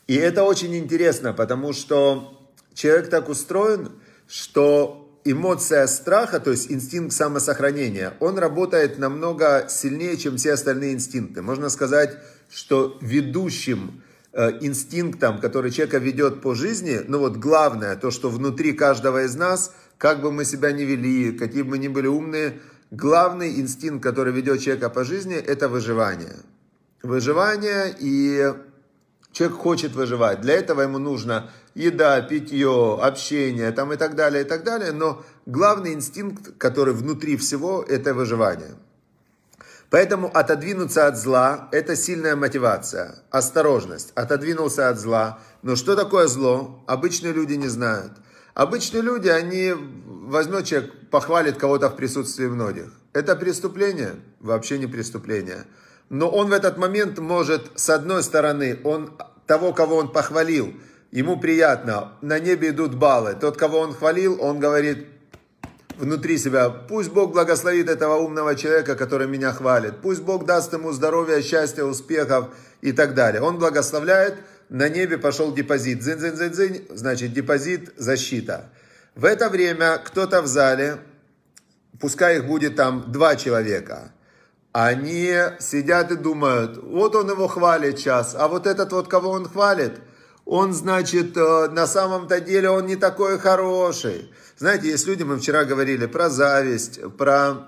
И 0.07 0.15
это 0.15 0.43
очень 0.43 0.75
интересно, 0.75 1.33
потому 1.33 1.71
что 1.71 2.51
человек 2.73 3.09
так 3.09 3.29
устроен, 3.29 3.91
что 4.27 5.07
эмоция 5.23 5.85
страха, 5.85 6.39
то 6.39 6.49
есть 6.49 6.71
инстинкт 6.71 7.13
самосохранения, 7.13 8.15
он 8.19 8.39
работает 8.39 8.97
намного 8.97 9.67
сильнее, 9.69 10.17
чем 10.17 10.37
все 10.37 10.53
остальные 10.53 10.93
инстинкты. 10.93 11.43
Можно 11.43 11.69
сказать, 11.69 12.17
что 12.51 12.97
ведущим 13.01 14.01
э, 14.33 14.57
инстинктом, 14.61 15.39
который 15.39 15.69
человека 15.69 15.99
ведет 15.99 16.41
по 16.41 16.55
жизни, 16.55 17.01
ну 17.07 17.19
вот 17.19 17.37
главное, 17.37 17.95
то, 17.95 18.09
что 18.09 18.29
внутри 18.29 18.73
каждого 18.73 19.25
из 19.25 19.35
нас, 19.35 19.75
как 19.99 20.23
бы 20.23 20.31
мы 20.31 20.43
себя 20.43 20.71
ни 20.71 20.81
вели, 20.81 21.33
какие 21.33 21.61
бы 21.61 21.69
мы 21.69 21.77
ни 21.77 21.87
были 21.87 22.07
умные, 22.07 22.59
главный 22.91 23.59
инстинкт, 23.59 24.03
который 24.03 24.31
ведет 24.31 24.61
человека 24.61 24.89
по 24.89 25.03
жизни, 25.03 25.35
это 25.35 25.67
выживание. 25.67 26.35
Выживание 27.01 27.95
и 27.99 28.53
Человек 29.31 29.57
хочет 29.57 29.93
выживать. 29.93 30.41
Для 30.41 30.55
этого 30.55 30.81
ему 30.81 30.97
нужно 30.97 31.51
еда, 31.73 32.21
питье, 32.21 32.99
общение 33.01 33.71
там 33.71 33.93
и 33.93 33.95
так 33.95 34.15
далее, 34.15 34.43
и 34.43 34.45
так 34.45 34.63
далее. 34.63 34.91
Но 34.91 35.23
главный 35.45 35.93
инстинкт, 35.93 36.57
который 36.57 36.93
внутри 36.93 37.37
всего, 37.37 37.81
это 37.81 38.13
выживание. 38.13 38.75
Поэтому 39.89 40.29
отодвинуться 40.33 41.07
от 41.07 41.17
зла– 41.17 41.69
это 41.71 41.95
сильная 41.95 42.35
мотивация, 42.35 43.15
осторожность. 43.29 44.11
Отодвинулся 44.15 44.89
от 44.89 44.99
зла. 44.99 45.39
Но 45.63 45.75
что 45.75 45.95
такое 45.95 46.27
зло? 46.27 46.83
Обычные 46.87 47.33
люди 47.33 47.53
не 47.53 47.67
знают. 47.67 48.13
Обычные 48.53 49.01
люди, 49.01 49.27
они 49.27 49.73
возьмет 49.75 50.65
человек, 50.65 50.93
похвалит 51.11 51.57
кого-то 51.57 51.89
в 51.89 51.95
присутствии 51.95 52.47
многих. 52.47 52.91
Это 53.13 53.35
преступление? 53.35 54.15
Вообще 54.39 54.79
не 54.79 54.87
преступление 54.87 55.65
но 56.11 56.27
он 56.27 56.49
в 56.49 56.51
этот 56.51 56.77
момент 56.77 57.19
может, 57.19 57.71
с 57.75 57.89
одной 57.89 58.21
стороны, 58.21 58.77
он 58.83 59.13
того, 59.47 59.71
кого 59.71 59.95
он 59.95 60.11
похвалил, 60.11 60.73
ему 61.09 61.39
приятно, 61.39 62.11
на 62.21 62.37
небе 62.37 62.69
идут 62.71 62.95
баллы. 62.95 63.33
Тот, 63.39 63.55
кого 63.55 63.79
он 63.79 63.93
хвалил, 63.93 64.37
он 64.41 64.59
говорит 64.59 65.07
внутри 65.97 66.37
себя, 66.37 66.69
пусть 66.69 67.11
Бог 67.11 67.31
благословит 67.31 67.89
этого 67.89 68.17
умного 68.17 68.55
человека, 68.55 68.95
который 68.95 69.27
меня 69.27 69.53
хвалит. 69.53 70.01
Пусть 70.01 70.21
Бог 70.21 70.45
даст 70.45 70.73
ему 70.73 70.91
здоровья, 70.91 71.41
счастья, 71.41 71.85
успехов 71.85 72.49
и 72.81 72.91
так 72.91 73.13
далее. 73.13 73.41
Он 73.41 73.57
благословляет, 73.57 74.35
на 74.67 74.89
небе 74.89 75.17
пошел 75.17 75.53
депозит. 75.53 76.03
Зынь-зынь-зынь-зынь, 76.03 76.87
значит 76.93 77.31
депозит, 77.31 77.93
защита. 77.95 78.69
В 79.15 79.25
это 79.25 79.49
время 79.49 79.97
кто-то 79.97 80.41
в 80.41 80.47
зале, 80.47 80.99
пускай 81.99 82.37
их 82.37 82.47
будет 82.47 82.75
там 82.75 83.11
два 83.11 83.35
человека– 83.35 84.13
они 84.73 85.35
сидят 85.59 86.11
и 86.11 86.15
думают, 86.15 86.77
вот 86.81 87.15
он 87.15 87.29
его 87.29 87.47
хвалит 87.47 87.99
сейчас, 87.99 88.35
а 88.37 88.47
вот 88.47 88.67
этот 88.67 88.91
вот, 88.93 89.07
кого 89.09 89.31
он 89.31 89.47
хвалит, 89.47 89.99
он, 90.45 90.73
значит, 90.73 91.35
э, 91.35 91.67
на 91.69 91.85
самом-то 91.87 92.39
деле 92.39 92.69
он 92.69 92.85
не 92.85 92.95
такой 92.95 93.37
хороший. 93.37 94.31
Знаете, 94.57 94.89
есть 94.89 95.07
люди, 95.07 95.23
мы 95.23 95.37
вчера 95.37 95.65
говорили 95.65 96.05
про 96.05 96.29
зависть, 96.29 96.99
про 97.17 97.67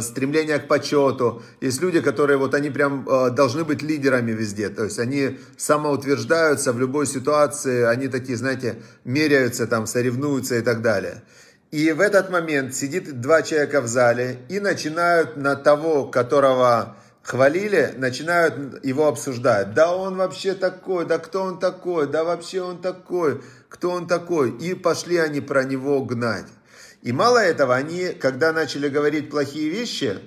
стремление 0.00 0.58
к 0.58 0.68
почету. 0.68 1.42
Есть 1.60 1.82
люди, 1.82 2.00
которые 2.00 2.36
вот 2.36 2.54
они 2.54 2.70
прям 2.70 3.08
э, 3.08 3.30
должны 3.30 3.64
быть 3.64 3.82
лидерами 3.82 4.32
везде. 4.32 4.68
То 4.68 4.84
есть 4.84 4.98
они 4.98 5.38
самоутверждаются 5.56 6.72
в 6.72 6.78
любой 6.78 7.06
ситуации, 7.06 7.82
они 7.84 8.08
такие, 8.08 8.36
знаете, 8.36 8.76
меряются 9.04 9.66
там, 9.66 9.86
соревнуются 9.86 10.56
и 10.56 10.60
так 10.60 10.82
далее. 10.82 11.22
И 11.72 11.90
в 11.92 12.00
этот 12.00 12.30
момент 12.30 12.74
сидит 12.74 13.20
два 13.20 13.42
человека 13.42 13.80
в 13.80 13.88
зале 13.88 14.40
и 14.48 14.60
начинают 14.60 15.36
на 15.36 15.56
того, 15.56 16.04
которого 16.04 16.96
хвалили, 17.22 17.94
начинают 17.96 18.84
его 18.84 19.08
обсуждать. 19.08 19.74
Да 19.74 19.96
он 19.96 20.16
вообще 20.16 20.54
такой, 20.54 21.06
да 21.06 21.18
кто 21.18 21.42
он 21.42 21.58
такой, 21.58 22.06
да 22.06 22.24
вообще 22.24 22.60
он 22.60 22.78
такой, 22.82 23.40
кто 23.68 23.90
он 23.90 24.06
такой. 24.06 24.50
И 24.58 24.74
пошли 24.74 25.16
они 25.16 25.40
про 25.40 25.64
него 25.64 26.04
гнать. 26.04 26.46
И 27.02 27.12
мало 27.12 27.38
этого, 27.38 27.74
они, 27.74 28.10
когда 28.10 28.52
начали 28.52 28.88
говорить 28.88 29.28
плохие 29.28 29.68
вещи, 29.68 30.20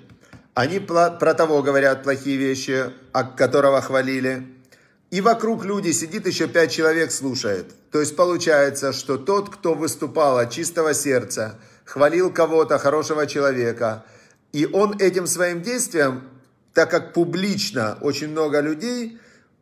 они 0.54 0.80
про 0.80 1.34
того 1.34 1.64
говорят 1.64 2.04
плохие 2.04 2.38
вещи, 2.38 2.92
которого 3.38 3.82
хвалили. 3.82 4.46
И 5.10 5.22
вокруг 5.22 5.64
люди, 5.64 5.92
сидит 5.92 6.28
еще 6.28 6.48
пять 6.48 6.72
человек, 6.72 7.12
слушает. 7.12 7.74
То 7.92 8.02
есть 8.02 8.18
получается, 8.18 8.92
что 8.92 9.18
тот, 9.18 9.50
кто 9.50 9.74
выступал 9.74 10.38
от 10.38 10.52
чистого 10.52 10.94
сердца, 10.94 11.58
хвалил 11.86 12.32
кого-то, 12.32 12.78
хорошего 12.78 13.26
человека, 13.26 14.04
и 14.52 14.66
он 14.66 14.98
этим 15.00 15.28
своим 15.28 15.62
действием, 15.62 16.24
так 16.74 16.92
как 16.92 17.14
публично 17.14 17.98
очень 18.02 18.30
много 18.30 18.60
людей, 18.60 19.18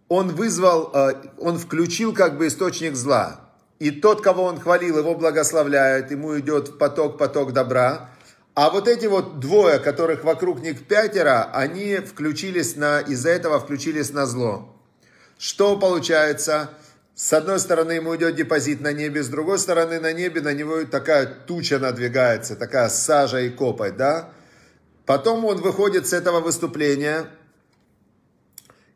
он 0.07 0.29
вызвал, 0.29 0.91
э, 0.93 1.13
он 1.37 1.59
включил 1.59 2.13
как 2.13 2.37
бы 2.37 2.47
источник 2.47 2.95
зла. 2.95 3.52
И 3.79 3.91
тот, 3.91 4.21
кого 4.21 4.43
он 4.43 4.59
хвалил, 4.59 4.97
его 4.97 5.15
благословляет, 5.15 6.11
ему 6.11 6.39
идет 6.39 6.77
поток, 6.77 7.17
поток 7.17 7.53
добра. 7.53 8.09
А 8.55 8.69
вот 8.69 8.87
эти 8.87 9.07
вот 9.07 9.39
двое, 9.39 9.79
которых 9.79 10.23
вокруг 10.23 10.61
них 10.61 10.87
пятеро, 10.87 11.49
они 11.53 11.97
включились 11.97 12.75
на, 12.75 13.01
из-за 13.01 13.29
этого 13.29 13.59
включились 13.59 14.11
на 14.11 14.25
зло. 14.25 14.73
Что 15.37 15.77
получается? 15.77 16.69
С 17.15 17.33
одной 17.33 17.59
стороны 17.59 17.93
ему 17.93 18.15
идет 18.15 18.35
депозит 18.35 18.81
на 18.81 18.91
небе, 18.91 19.23
с 19.23 19.27
другой 19.27 19.59
стороны 19.59 19.99
на 19.99 20.13
небе 20.13 20.41
на 20.41 20.53
него 20.53 20.83
такая 20.85 21.25
туча 21.25 21.77
надвигается, 21.79 22.55
такая 22.55 22.89
сажа 22.89 23.39
и 23.41 23.49
копоть, 23.49 23.97
да? 23.97 24.29
Потом 25.05 25.45
он 25.45 25.57
выходит 25.57 26.07
с 26.07 26.13
этого 26.13 26.39
выступления, 26.39 27.25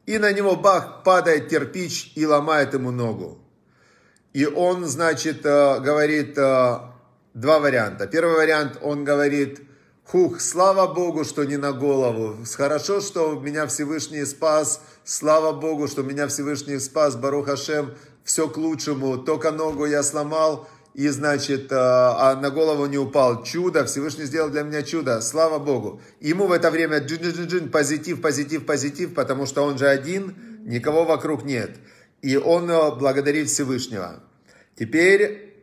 и 0.05 0.17
на 0.19 0.31
него 0.31 0.55
бах, 0.55 1.03
падает 1.03 1.49
кирпич 1.49 2.13
и 2.15 2.25
ломает 2.25 2.73
ему 2.73 2.91
ногу. 2.91 3.39
И 4.33 4.45
он, 4.45 4.85
значит, 4.85 5.45
э, 5.45 5.79
говорит 5.79 6.37
э, 6.37 6.79
два 7.33 7.59
варианта. 7.59 8.07
Первый 8.07 8.35
вариант, 8.35 8.77
он 8.81 9.03
говорит, 9.03 9.61
Хух, 10.09 10.39
слава 10.39 10.93
Богу, 10.93 11.25
что 11.25 11.43
не 11.43 11.57
на 11.57 11.73
голову. 11.73 12.37
Хорошо, 12.55 13.01
что 13.01 13.37
меня 13.39 13.67
Всевышний 13.67 14.23
спас. 14.23 14.81
Слава 15.03 15.51
Богу, 15.51 15.89
что 15.89 16.01
меня 16.01 16.29
Всевышний 16.29 16.79
спас. 16.79 17.17
Барух 17.17 17.47
Хашем, 17.47 17.93
все 18.23 18.47
к 18.47 18.55
лучшему. 18.55 19.17
Только 19.17 19.51
ногу 19.51 19.85
я 19.85 20.03
сломал, 20.03 20.69
и, 20.93 21.09
значит, 21.09 21.73
а, 21.73 22.31
а 22.31 22.35
на 22.37 22.51
голову 22.51 22.85
не 22.85 22.97
упал. 22.97 23.43
Чудо, 23.43 23.83
Всевышний 23.83 24.23
сделал 24.23 24.49
для 24.49 24.63
меня 24.63 24.81
чудо. 24.81 25.19
Слава 25.19 25.59
Богу. 25.59 26.01
Ему 26.21 26.47
в 26.47 26.53
это 26.53 26.71
время 26.71 26.99
джин 26.99 27.19
-джин 27.19 27.45
-джин, 27.45 27.69
позитив, 27.69 28.21
позитив, 28.21 28.65
позитив, 28.65 29.13
потому 29.13 29.45
что 29.45 29.63
он 29.63 29.77
же 29.77 29.87
один, 29.87 30.35
никого 30.65 31.03
вокруг 31.03 31.43
нет. 31.43 31.71
И 32.21 32.35
он 32.35 32.69
а, 32.71 32.91
благодарит 32.91 33.49
Всевышнего. 33.49 34.23
Теперь 34.75 35.53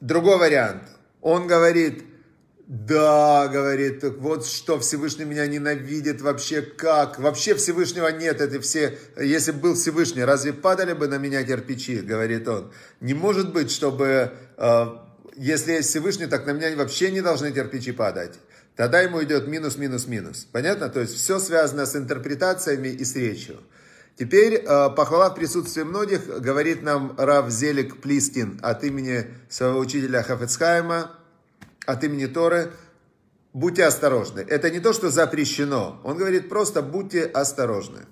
другой 0.00 0.38
вариант. 0.38 0.82
Он 1.20 1.46
говорит, 1.46 2.04
да, 2.66 3.46
говорит, 3.48 4.02
вот 4.18 4.44
что 4.44 4.80
Всевышний 4.80 5.24
меня 5.24 5.46
ненавидит, 5.46 6.20
вообще 6.20 6.62
как? 6.62 7.18
Вообще 7.20 7.54
Всевышнего 7.54 8.08
нет, 8.08 8.40
это 8.40 8.60
все, 8.60 8.98
если 9.20 9.52
бы 9.52 9.60
был 9.60 9.74
Всевышний, 9.74 10.24
разве 10.24 10.52
падали 10.52 10.92
бы 10.92 11.06
на 11.06 11.18
меня 11.18 11.44
кирпичи, 11.44 12.00
говорит 12.00 12.48
он. 12.48 12.72
Не 13.00 13.14
может 13.14 13.52
быть, 13.52 13.70
чтобы, 13.70 14.32
э, 14.56 14.86
если 15.36 15.72
есть 15.72 15.90
Всевышний, 15.90 16.26
так 16.26 16.44
на 16.46 16.50
меня 16.50 16.76
вообще 16.76 17.12
не 17.12 17.20
должны 17.20 17.52
кирпичи 17.52 17.92
падать. 17.92 18.34
Тогда 18.74 19.00
ему 19.00 19.22
идет 19.22 19.46
минус, 19.46 19.76
минус, 19.76 20.06
минус. 20.06 20.46
Понятно? 20.50 20.88
То 20.88 21.00
есть 21.00 21.14
все 21.14 21.38
связано 21.38 21.86
с 21.86 21.94
интерпретациями 21.94 22.88
и 22.88 23.04
с 23.04 23.14
речью. 23.14 23.60
Теперь 24.16 24.54
э, 24.54 24.90
похвала 24.96 25.28
в 25.28 25.34
присутствии 25.34 25.82
многих 25.82 26.26
говорит 26.40 26.82
нам 26.82 27.14
Рав 27.18 27.50
Зелик 27.50 28.00
Плистин 28.00 28.58
от 28.62 28.82
имени 28.82 29.26
своего 29.50 29.78
учителя 29.78 30.22
Хафецхайма, 30.22 31.10
от 31.84 32.02
имени 32.02 32.24
Торы, 32.24 32.72
будьте 33.52 33.84
осторожны. 33.84 34.40
Это 34.40 34.70
не 34.70 34.80
то, 34.80 34.94
что 34.94 35.10
запрещено. 35.10 36.00
Он 36.02 36.16
говорит 36.16 36.48
просто 36.48 36.80
будьте 36.80 37.24
осторожны. 37.24 38.06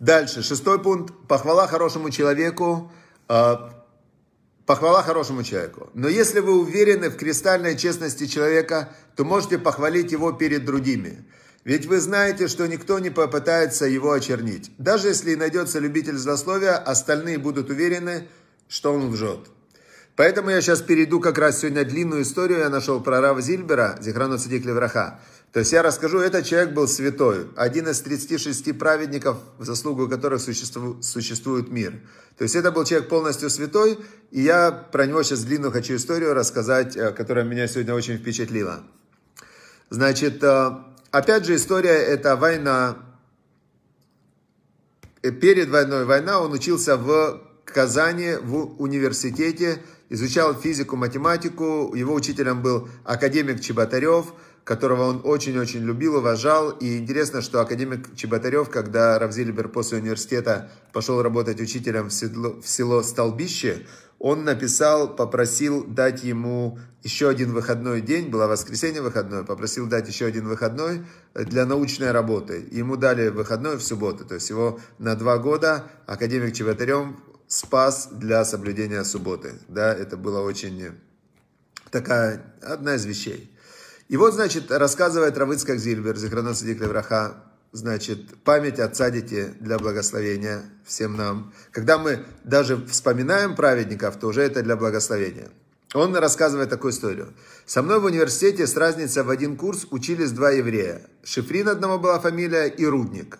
Дальше, 0.00 0.42
шестой 0.42 0.82
пункт. 0.82 1.14
Похвала 1.28 1.68
хорошему 1.68 2.10
человеку. 2.10 2.90
Э, 3.28 3.56
похвала 4.66 5.04
хорошему 5.04 5.44
человеку. 5.44 5.88
Но 5.94 6.08
если 6.08 6.40
вы 6.40 6.58
уверены 6.58 7.10
в 7.10 7.16
кристальной 7.16 7.76
честности 7.76 8.26
человека, 8.26 8.92
то 9.14 9.24
можете 9.24 9.56
похвалить 9.56 10.10
его 10.10 10.32
перед 10.32 10.64
другими. 10.64 11.24
Ведь 11.64 11.86
вы 11.86 12.00
знаете, 12.00 12.48
что 12.48 12.66
никто 12.66 12.98
не 12.98 13.10
попытается 13.10 13.86
его 13.86 14.12
очернить. 14.12 14.70
Даже 14.78 15.08
если 15.08 15.34
найдется 15.34 15.78
любитель 15.78 16.16
злословия, 16.16 16.76
остальные 16.76 17.38
будут 17.38 17.70
уверены, 17.70 18.28
что 18.68 18.92
он 18.92 19.10
лжет. 19.10 19.40
Поэтому 20.16 20.50
я 20.50 20.60
сейчас 20.60 20.82
перейду 20.82 21.20
как 21.20 21.38
раз 21.38 21.60
сегодня 21.60 21.84
длинную 21.84 22.22
историю, 22.22 22.58
я 22.58 22.70
нашел 22.70 23.00
про 23.00 23.20
Рава 23.20 23.40
Зильбера, 23.40 23.96
Зихрану 24.00 24.36
Цадик 24.36 24.64
Левраха. 24.64 25.20
То 25.52 25.60
есть 25.60 25.72
я 25.72 25.82
расскажу, 25.82 26.18
этот 26.18 26.44
человек 26.44 26.74
был 26.74 26.86
святой, 26.88 27.48
один 27.56 27.88
из 27.88 28.00
36 28.00 28.78
праведников, 28.78 29.38
в 29.58 29.64
заслугу 29.64 30.08
которых 30.08 30.40
существует, 30.40 31.04
существует 31.04 31.70
мир. 31.70 32.00
То 32.36 32.42
есть 32.42 32.54
это 32.54 32.70
был 32.70 32.84
человек 32.84 33.08
полностью 33.08 33.48
святой, 33.48 33.98
и 34.30 34.42
я 34.42 34.72
про 34.72 35.06
него 35.06 35.22
сейчас 35.22 35.44
длинную 35.44 35.72
хочу 35.72 35.96
историю 35.96 36.34
рассказать, 36.34 36.96
э, 36.96 37.12
которая 37.12 37.44
меня 37.44 37.66
сегодня 37.66 37.94
очень 37.94 38.18
впечатлила. 38.18 38.82
Значит, 39.88 40.42
э, 40.42 40.70
опять 41.10 41.44
же 41.44 41.56
история, 41.56 41.96
это 41.96 42.36
война, 42.36 42.98
э, 45.22 45.30
перед 45.30 45.68
войной 45.68 46.04
война, 46.04 46.40
он 46.40 46.52
учился 46.52 46.96
в 46.96 47.42
Казани 47.64 48.34
в 48.40 48.80
университете 48.80 49.82
изучал 50.08 50.54
физику, 50.54 50.96
математику. 50.96 51.94
Его 51.94 52.14
учителем 52.14 52.62
был 52.62 52.88
академик 53.04 53.60
Чеботарев, 53.60 54.32
которого 54.64 55.04
он 55.04 55.20
очень-очень 55.24 55.80
любил, 55.80 56.16
уважал. 56.16 56.70
И 56.70 56.98
интересно, 56.98 57.42
что 57.42 57.60
академик 57.60 58.14
Чеботарев, 58.16 58.70
когда 58.70 59.18
Равзильбер 59.18 59.68
после 59.68 59.98
университета 59.98 60.70
пошел 60.92 61.22
работать 61.22 61.60
учителем 61.60 62.08
в 62.08 62.12
село, 62.12 62.60
в 62.60 62.68
село 62.68 63.02
Столбище, 63.02 63.86
он 64.18 64.44
написал, 64.44 65.14
попросил 65.14 65.84
дать 65.84 66.24
ему 66.24 66.78
еще 67.02 67.28
один 67.28 67.52
выходной 67.52 68.00
день, 68.00 68.30
было 68.30 68.46
воскресенье 68.46 69.00
выходной, 69.00 69.44
попросил 69.44 69.86
дать 69.86 70.08
еще 70.08 70.26
один 70.26 70.48
выходной 70.48 71.06
для 71.34 71.64
научной 71.64 72.10
работы. 72.10 72.66
Ему 72.70 72.96
дали 72.96 73.28
выходной 73.28 73.76
в 73.76 73.82
субботу, 73.82 74.24
то 74.24 74.34
есть 74.34 74.50
его 74.50 74.80
на 74.98 75.14
два 75.14 75.38
года 75.38 75.84
академик 76.06 76.54
Чеботарев 76.54 77.08
спас 77.46 78.08
для 78.10 78.44
соблюдения 78.44 79.04
субботы. 79.04 79.54
Да, 79.68 79.94
это 79.94 80.16
было 80.16 80.40
очень 80.40 80.98
такая, 81.90 82.54
одна 82.62 82.96
из 82.96 83.06
вещей. 83.06 83.54
И 84.08 84.16
вот, 84.16 84.34
значит, 84.34 84.70
рассказывает 84.70 85.36
Равыцкак 85.36 85.78
Зильбер, 85.78 86.16
Зихронос 86.16 86.62
Враха, 86.62 87.44
значит, 87.72 88.42
память 88.44 88.78
отца 88.78 89.10
детей 89.10 89.48
для 89.60 89.78
благословения 89.78 90.64
всем 90.84 91.16
нам. 91.16 91.52
Когда 91.70 91.98
мы 91.98 92.24
даже 92.44 92.76
вспоминаем 92.86 93.54
праведников, 93.54 94.16
то 94.18 94.28
уже 94.28 94.42
это 94.42 94.62
для 94.62 94.76
благословения. 94.76 95.48
Он 95.94 96.14
рассказывает 96.16 96.68
такую 96.68 96.92
историю. 96.92 97.32
Со 97.64 97.82
мной 97.82 97.98
в 98.00 98.04
университете 98.04 98.66
с 98.66 98.76
разницей 98.76 99.22
в 99.22 99.30
один 99.30 99.56
курс 99.56 99.86
учились 99.90 100.32
два 100.32 100.50
еврея. 100.50 101.02
Шифрин 101.24 101.68
одного 101.68 101.98
была 101.98 102.18
фамилия 102.20 102.66
и 102.66 102.84
Рудник. 102.84 103.38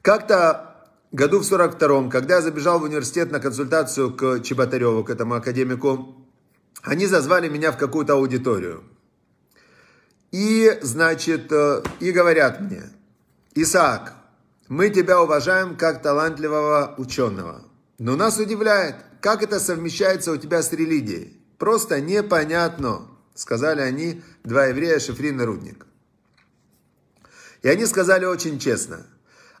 Как-то 0.00 0.88
году 1.12 1.40
в 1.40 1.42
42-м, 1.42 2.10
когда 2.10 2.36
я 2.36 2.42
забежал 2.42 2.78
в 2.78 2.84
университет 2.84 3.30
на 3.30 3.40
консультацию 3.40 4.12
к 4.12 4.40
Чеботареву, 4.40 5.04
к 5.04 5.10
этому 5.10 5.34
академику, 5.34 6.16
они 6.82 7.06
зазвали 7.06 7.48
меня 7.48 7.72
в 7.72 7.78
какую-то 7.78 8.14
аудиторию. 8.14 8.84
И, 10.34 10.80
значит, 10.82 11.52
э, 11.52 11.84
и 12.00 12.10
говорят 12.10 12.60
мне, 12.60 12.82
Исаак, 13.54 14.14
мы 14.66 14.90
тебя 14.90 15.22
уважаем 15.22 15.76
как 15.76 16.02
талантливого 16.02 16.96
ученого. 16.98 17.62
Но 18.00 18.16
нас 18.16 18.36
удивляет, 18.38 18.96
как 19.20 19.44
это 19.44 19.60
совмещается 19.60 20.32
у 20.32 20.36
тебя 20.36 20.60
с 20.64 20.72
религией. 20.72 21.40
Просто 21.56 22.00
непонятно, 22.00 23.06
сказали 23.36 23.80
они, 23.80 24.24
два 24.42 24.66
еврея, 24.66 24.98
Шифрин 24.98 25.40
и 25.40 25.44
Рудник. 25.44 25.86
И 27.62 27.68
они 27.68 27.86
сказали 27.86 28.24
очень 28.24 28.58
честно, 28.58 29.06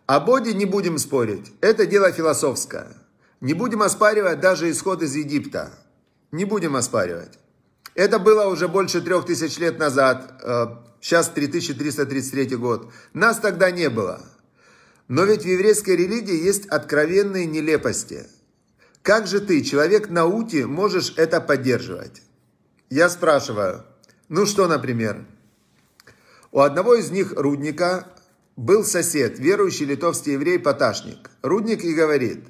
о 0.06 0.18
Боге 0.18 0.54
не 0.54 0.64
будем 0.64 0.98
спорить, 0.98 1.52
это 1.60 1.86
дело 1.86 2.10
философское. 2.10 2.88
Не 3.40 3.54
будем 3.54 3.80
оспаривать 3.80 4.40
даже 4.40 4.68
исход 4.72 5.02
из 5.02 5.14
Египта. 5.14 5.70
Не 6.32 6.44
будем 6.44 6.74
оспаривать. 6.74 7.38
Это 7.94 8.18
было 8.18 8.46
уже 8.46 8.68
больше 8.68 9.00
трех 9.00 9.24
тысяч 9.24 9.58
лет 9.58 9.78
назад, 9.78 10.40
э, 10.42 10.66
сейчас 11.00 11.28
3333 11.28 12.56
год. 12.56 12.92
Нас 13.12 13.38
тогда 13.38 13.70
не 13.70 13.88
было. 13.88 14.20
Но 15.06 15.24
ведь 15.24 15.42
в 15.42 15.48
еврейской 15.48 15.96
религии 15.96 16.34
есть 16.34 16.66
откровенные 16.66 17.46
нелепости. 17.46 18.26
Как 19.02 19.26
же 19.26 19.40
ты, 19.40 19.62
человек 19.62 20.08
науки, 20.08 20.64
можешь 20.64 21.12
это 21.16 21.40
поддерживать? 21.40 22.22
Я 22.90 23.08
спрашиваю, 23.10 23.84
ну 24.28 24.46
что, 24.46 24.66
например? 24.66 25.26
У 26.50 26.60
одного 26.60 26.94
из 26.94 27.10
них, 27.10 27.32
Рудника, 27.36 28.08
был 28.56 28.84
сосед, 28.84 29.38
верующий 29.38 29.84
литовский 29.84 30.32
еврей 30.32 30.58
Поташник. 30.58 31.30
Рудник 31.42 31.84
и 31.84 31.92
говорит, 31.92 32.44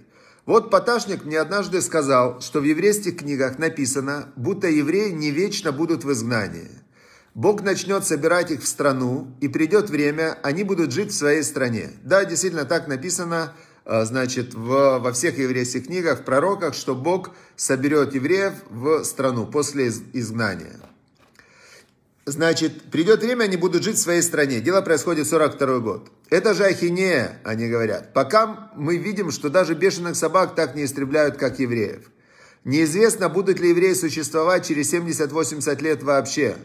вот 0.46 0.70
Поташник 0.70 1.24
мне 1.24 1.40
однажды 1.40 1.80
сказал, 1.80 2.40
что 2.40 2.60
в 2.60 2.64
еврейских 2.64 3.18
книгах 3.18 3.58
написано, 3.58 4.28
будто 4.36 4.68
евреи 4.68 5.10
не 5.10 5.30
вечно 5.30 5.72
будут 5.72 6.04
в 6.04 6.12
изгнании. 6.12 6.70
Бог 7.34 7.62
начнет 7.62 8.04
собирать 8.04 8.50
их 8.50 8.62
в 8.62 8.68
страну, 8.68 9.34
и 9.40 9.48
придет 9.48 9.90
время, 9.90 10.38
они 10.42 10.62
будут 10.62 10.92
жить 10.92 11.10
в 11.10 11.16
своей 11.16 11.42
стране. 11.42 11.90
Да, 12.02 12.24
действительно 12.24 12.64
так 12.64 12.88
написано, 12.88 13.54
э, 13.86 14.04
значит, 14.04 14.54
в, 14.54 14.98
во 14.98 15.12
всех 15.12 15.38
еврейских 15.38 15.86
книгах, 15.86 16.20
в 16.20 16.24
пророках, 16.24 16.74
что 16.74 16.94
Бог 16.94 17.30
соберет 17.56 18.14
евреев 18.14 18.52
в 18.68 19.02
страну 19.02 19.46
после 19.46 19.88
изгнания. 20.12 20.78
Значит, 22.26 22.90
придет 22.90 23.22
время, 23.22 23.44
они 23.44 23.58
будут 23.58 23.82
жить 23.82 23.96
в 23.96 24.00
своей 24.00 24.22
стране. 24.22 24.60
Дело 24.60 24.80
происходит 24.80 25.26
в 25.26 25.30
42 25.30 25.78
год. 25.80 26.10
Это 26.30 26.54
же 26.54 26.64
ахинея, 26.64 27.38
они 27.44 27.68
говорят. 27.68 28.14
Пока 28.14 28.70
мы 28.76 28.96
видим, 28.96 29.30
что 29.30 29.50
даже 29.50 29.74
бешеных 29.74 30.16
собак 30.16 30.54
так 30.54 30.74
не 30.74 30.84
истребляют, 30.84 31.36
как 31.36 31.58
евреев. 31.58 32.10
Неизвестно, 32.64 33.28
будут 33.28 33.60
ли 33.60 33.68
евреи 33.68 33.92
существовать 33.92 34.66
через 34.66 34.94
70-80 34.94 35.82
лет 35.82 36.02
вообще. 36.02 36.56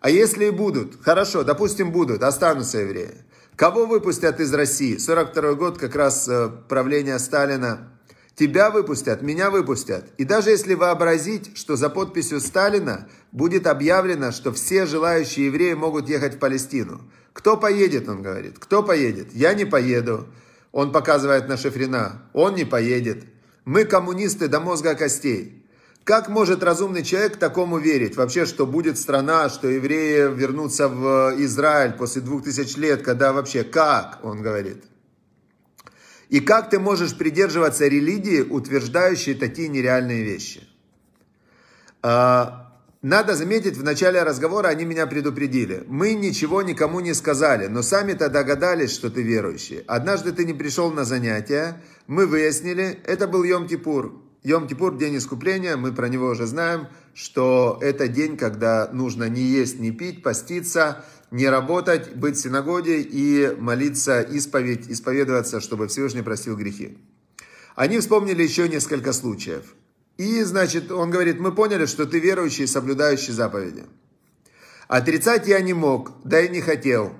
А 0.00 0.08
если 0.08 0.46
и 0.46 0.50
будут, 0.50 1.02
хорошо, 1.02 1.44
допустим, 1.44 1.92
будут, 1.92 2.22
останутся 2.22 2.78
евреи. 2.78 3.14
Кого 3.56 3.84
выпустят 3.84 4.40
из 4.40 4.52
России? 4.54 4.96
42 4.96 5.54
год, 5.54 5.78
как 5.78 5.94
раз 5.94 6.26
э, 6.28 6.50
правление 6.68 7.18
Сталина. 7.18 7.93
Тебя 8.36 8.70
выпустят, 8.70 9.22
меня 9.22 9.50
выпустят. 9.50 10.06
И 10.18 10.24
даже 10.24 10.50
если 10.50 10.74
вообразить, 10.74 11.56
что 11.56 11.76
за 11.76 11.88
подписью 11.88 12.40
Сталина 12.40 13.08
будет 13.30 13.66
объявлено, 13.68 14.32
что 14.32 14.52
все 14.52 14.86
желающие 14.86 15.46
евреи 15.46 15.74
могут 15.74 16.08
ехать 16.08 16.34
в 16.34 16.38
Палестину. 16.38 17.02
Кто 17.32 17.56
поедет, 17.56 18.08
он 18.08 18.22
говорит. 18.22 18.58
Кто 18.58 18.82
поедет? 18.82 19.32
Я 19.32 19.54
не 19.54 19.64
поеду. 19.64 20.26
Он 20.72 20.90
показывает 20.90 21.48
на 21.48 21.56
Шефрина. 21.56 22.22
Он 22.32 22.56
не 22.56 22.64
поедет. 22.64 23.24
Мы 23.64 23.84
коммунисты 23.84 24.48
до 24.48 24.58
мозга 24.58 24.96
костей. 24.96 25.64
Как 26.02 26.28
может 26.28 26.62
разумный 26.62 27.02
человек 27.02 27.36
такому 27.36 27.78
верить? 27.78 28.16
Вообще, 28.16 28.46
что 28.46 28.66
будет 28.66 28.98
страна, 28.98 29.48
что 29.48 29.68
евреи 29.68 30.34
вернутся 30.34 30.88
в 30.88 31.34
Израиль 31.38 31.92
после 31.92 32.20
двух 32.20 32.42
тысяч 32.42 32.76
лет, 32.76 33.02
когда 33.02 33.32
вообще, 33.32 33.62
как, 33.62 34.18
он 34.22 34.42
говорит. 34.42 34.84
И 36.34 36.40
как 36.40 36.68
ты 36.68 36.80
можешь 36.80 37.16
придерживаться 37.16 37.86
религии, 37.86 38.40
утверждающей 38.40 39.34
такие 39.34 39.68
нереальные 39.68 40.24
вещи? 40.24 40.66
А, 42.02 42.72
надо 43.02 43.36
заметить, 43.36 43.76
в 43.76 43.84
начале 43.84 44.20
разговора 44.20 44.66
они 44.66 44.84
меня 44.84 45.06
предупредили. 45.06 45.84
Мы 45.86 46.14
ничего 46.14 46.62
никому 46.62 46.98
не 46.98 47.14
сказали, 47.14 47.68
но 47.68 47.82
сами-то 47.82 48.30
догадались, 48.30 48.92
что 48.92 49.10
ты 49.10 49.22
верующий. 49.22 49.84
Однажды 49.86 50.32
ты 50.32 50.44
не 50.44 50.54
пришел 50.54 50.90
на 50.90 51.04
занятия, 51.04 51.80
мы 52.08 52.26
выяснили, 52.26 52.98
это 53.04 53.28
был 53.28 53.44
Йом-Кипур. 53.44 54.20
Йом-Кипур, 54.42 54.98
день 54.98 55.18
искупления, 55.18 55.76
мы 55.76 55.92
про 55.92 56.08
него 56.08 56.30
уже 56.30 56.46
знаем, 56.46 56.88
что 57.14 57.78
это 57.80 58.08
день, 58.08 58.36
когда 58.36 58.90
нужно 58.92 59.28
не 59.28 59.42
есть, 59.42 59.78
не 59.78 59.92
пить, 59.92 60.24
поститься, 60.24 61.04
не 61.34 61.48
работать, 61.48 62.14
быть 62.14 62.36
в 62.36 62.40
синагоге 62.40 63.00
и 63.00 63.56
молиться, 63.58 64.20
исповедь, 64.20 64.88
исповедоваться, 64.88 65.60
чтобы 65.60 65.88
Всевышний 65.88 66.22
простил 66.22 66.56
грехи. 66.56 66.96
Они 67.74 67.98
вспомнили 67.98 68.44
еще 68.44 68.68
несколько 68.68 69.12
случаев. 69.12 69.74
И, 70.16 70.42
значит, 70.44 70.92
он 70.92 71.10
говорит, 71.10 71.40
мы 71.40 71.52
поняли, 71.52 71.86
что 71.86 72.06
ты 72.06 72.20
верующий, 72.20 72.68
соблюдающий 72.68 73.32
заповеди. 73.32 73.82
Отрицать 74.86 75.48
я 75.48 75.60
не 75.60 75.72
мог, 75.72 76.12
да 76.22 76.40
и 76.40 76.48
не 76.48 76.60
хотел. 76.60 77.12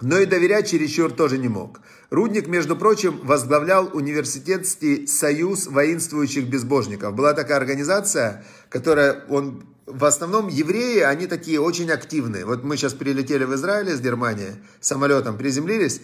Но 0.00 0.18
и 0.18 0.26
доверять 0.26 0.68
чересчур 0.68 1.12
тоже 1.12 1.38
не 1.38 1.48
мог. 1.48 1.80
Рудник, 2.10 2.48
между 2.48 2.74
прочим, 2.74 3.20
возглавлял 3.22 3.88
университетский 3.92 5.06
союз 5.06 5.68
воинствующих 5.68 6.48
безбожников. 6.48 7.14
Была 7.14 7.34
такая 7.34 7.58
организация, 7.58 8.44
которая 8.68 9.26
он 9.28 9.62
в 9.90 10.04
основном 10.04 10.48
евреи, 10.48 11.00
они 11.00 11.26
такие 11.26 11.60
очень 11.60 11.90
активные. 11.90 12.44
Вот 12.44 12.62
мы 12.62 12.76
сейчас 12.76 12.94
прилетели 12.94 13.44
в 13.44 13.54
Израиль 13.54 13.88
из 13.88 14.00
Германии, 14.00 14.56
самолетом 14.80 15.36
приземлились, 15.38 16.00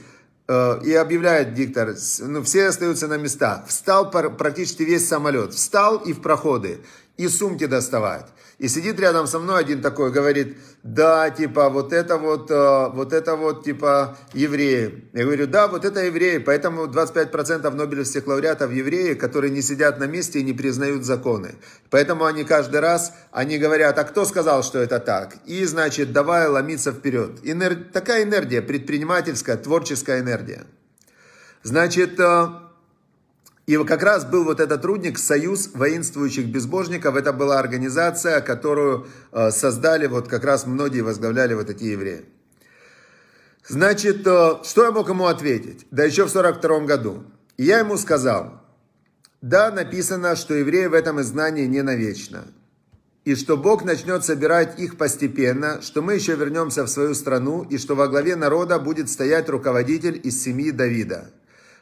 э, 0.48 0.80
и 0.84 0.94
объявляет 0.94 1.54
диктор, 1.54 1.94
ну, 2.20 2.42
все 2.42 2.68
остаются 2.68 3.06
на 3.08 3.16
местах. 3.16 3.66
Встал 3.66 4.10
практически 4.10 4.82
весь 4.82 5.06
самолет. 5.06 5.54
Встал 5.54 5.98
и 5.98 6.12
в 6.12 6.20
проходы. 6.20 6.80
И 7.16 7.28
сумки 7.28 7.66
доставать. 7.66 8.26
И 8.58 8.68
сидит 8.68 9.00
рядом 9.00 9.26
со 9.26 9.38
мной 9.40 9.60
один 9.60 9.82
такой, 9.82 10.12
говорит, 10.12 10.56
да, 10.84 11.28
типа, 11.30 11.70
вот 11.70 11.92
это 11.92 12.18
вот, 12.18 12.50
э, 12.50 12.88
вот 12.92 13.12
это 13.12 13.34
вот, 13.34 13.64
типа, 13.64 14.16
евреи. 14.32 15.08
Я 15.12 15.24
говорю, 15.24 15.46
да, 15.48 15.66
вот 15.66 15.84
это 15.84 16.04
евреи, 16.04 16.38
поэтому 16.38 16.86
25% 16.86 17.68
нобелевских 17.74 18.26
лауреатов 18.26 18.70
евреи, 18.70 19.14
которые 19.14 19.50
не 19.50 19.60
сидят 19.60 19.98
на 19.98 20.04
месте 20.06 20.38
и 20.38 20.44
не 20.44 20.52
признают 20.52 21.04
законы. 21.04 21.56
Поэтому 21.90 22.26
они 22.26 22.44
каждый 22.44 22.80
раз, 22.80 23.12
они 23.32 23.58
говорят, 23.58 23.98
а 23.98 24.04
кто 24.04 24.24
сказал, 24.24 24.62
что 24.62 24.78
это 24.78 25.00
так? 25.00 25.36
И, 25.46 25.64
значит, 25.64 26.12
давай 26.12 26.46
ломиться 26.46 26.92
вперед. 26.92 27.40
Энер... 27.42 27.76
Такая 27.92 28.22
энергия, 28.22 28.62
предпринимательская, 28.62 29.56
творческая 29.56 30.20
энергия. 30.20 30.64
Значит, 31.64 32.20
э, 32.20 32.48
и 33.66 33.82
как 33.84 34.02
раз 34.02 34.26
был 34.26 34.44
вот 34.44 34.60
этот 34.60 34.82
трудник 34.82 35.18
Союз 35.18 35.70
воинствующих 35.72 36.46
безбожников. 36.46 37.16
Это 37.16 37.32
была 37.32 37.58
организация, 37.58 38.40
которую 38.42 39.06
э, 39.32 39.50
создали 39.50 40.06
вот 40.06 40.28
как 40.28 40.44
раз 40.44 40.66
многие 40.66 41.00
возглавляли 41.00 41.54
вот 41.54 41.70
эти 41.70 41.84
евреи. 41.84 42.26
Значит, 43.66 44.26
э, 44.26 44.56
что 44.64 44.84
я 44.84 44.92
мог 44.92 45.08
ему 45.08 45.26
ответить? 45.26 45.86
Да 45.90 46.04
еще 46.04 46.24
в 46.24 46.30
42 46.30 46.80
году. 46.80 47.24
И 47.56 47.64
я 47.64 47.78
ему 47.78 47.96
сказал, 47.96 48.60
Да, 49.40 49.70
написано, 49.70 50.36
что 50.36 50.54
евреи 50.54 50.86
в 50.86 50.94
этом 50.94 51.20
изгнании 51.20 51.66
не 51.66 51.82
навечно. 51.82 52.44
И 53.24 53.34
что 53.34 53.56
Бог 53.56 53.84
начнет 53.84 54.22
собирать 54.24 54.78
их 54.78 54.98
постепенно, 54.98 55.80
что 55.80 56.02
мы 56.02 56.14
еще 56.14 56.36
вернемся 56.36 56.84
в 56.84 56.88
свою 56.88 57.14
страну, 57.14 57.62
и 57.62 57.78
что 57.78 57.94
во 57.94 58.08
главе 58.08 58.36
народа 58.36 58.78
будет 58.78 59.08
стоять 59.08 59.48
руководитель 59.48 60.20
из 60.22 60.42
семьи 60.42 60.70
Давида. 60.70 61.30